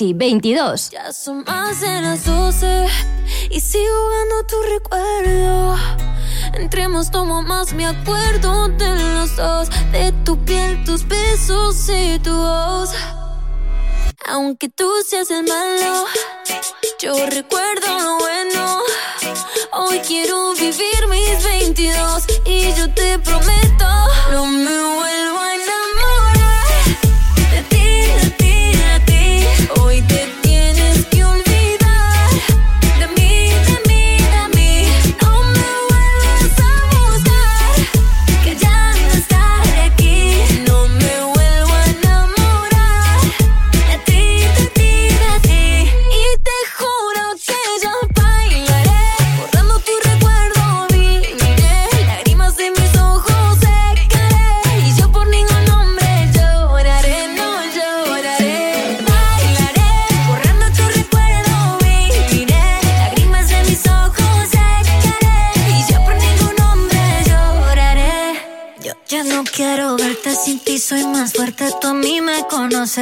22. 0.00 0.90
Ya 0.90 1.12
son 1.12 1.44
más 1.44 1.80
de 1.80 2.00
las 2.00 2.24
12 2.24 2.86
y 3.50 3.60
sigo 3.60 3.92
jugando 4.02 4.46
tu 4.46 4.56
recuerdo. 4.62 5.76
Entremos, 6.54 7.10
tomo 7.10 7.42
más, 7.42 7.74
me 7.74 7.86
acuerdo 7.86 8.68
de 8.68 9.14
los 9.14 9.36
dos, 9.36 9.68
de 9.92 10.12
tu 10.24 10.42
piel, 10.44 10.82
tus 10.84 11.06
besos 11.06 11.88
y 11.88 12.18
tu 12.18 12.34
voz. 12.34 12.90
Aunque 14.26 14.68
tú 14.68 14.90
seas 15.06 15.30
el 15.30 15.44
malo, 15.46 16.06
yo 16.98 17.26
recuerdo 17.26 17.98
lo 17.98 18.18
bueno. 18.18 18.80
Hoy 19.72 20.00
quiero 20.00 20.49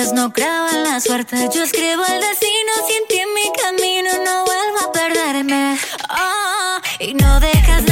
no 0.06 0.32
creo 0.32 0.66
la 0.84 1.00
suerte. 1.00 1.36
Yo 1.52 1.64
escribo 1.64 2.04
el 2.04 2.20
destino, 2.20 2.72
sin 2.86 3.06
ti 3.08 3.18
en 3.18 3.34
mi 3.34 3.52
camino 3.60 4.10
no 4.24 4.44
vuelvo 4.44 4.78
a 4.88 4.92
perderme. 4.92 5.76
Oh, 6.08 6.78
y 7.00 7.14
no 7.14 7.40
dejas 7.40 7.87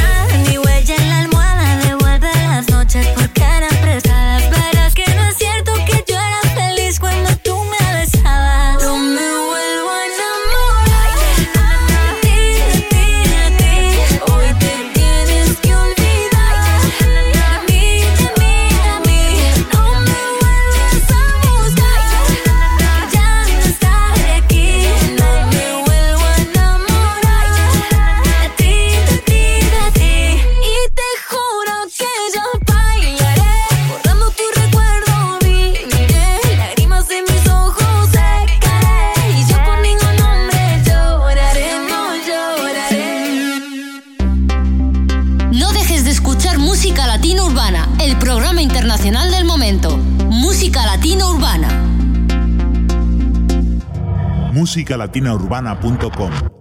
musicalatinaurbana.com. 54.77 56.56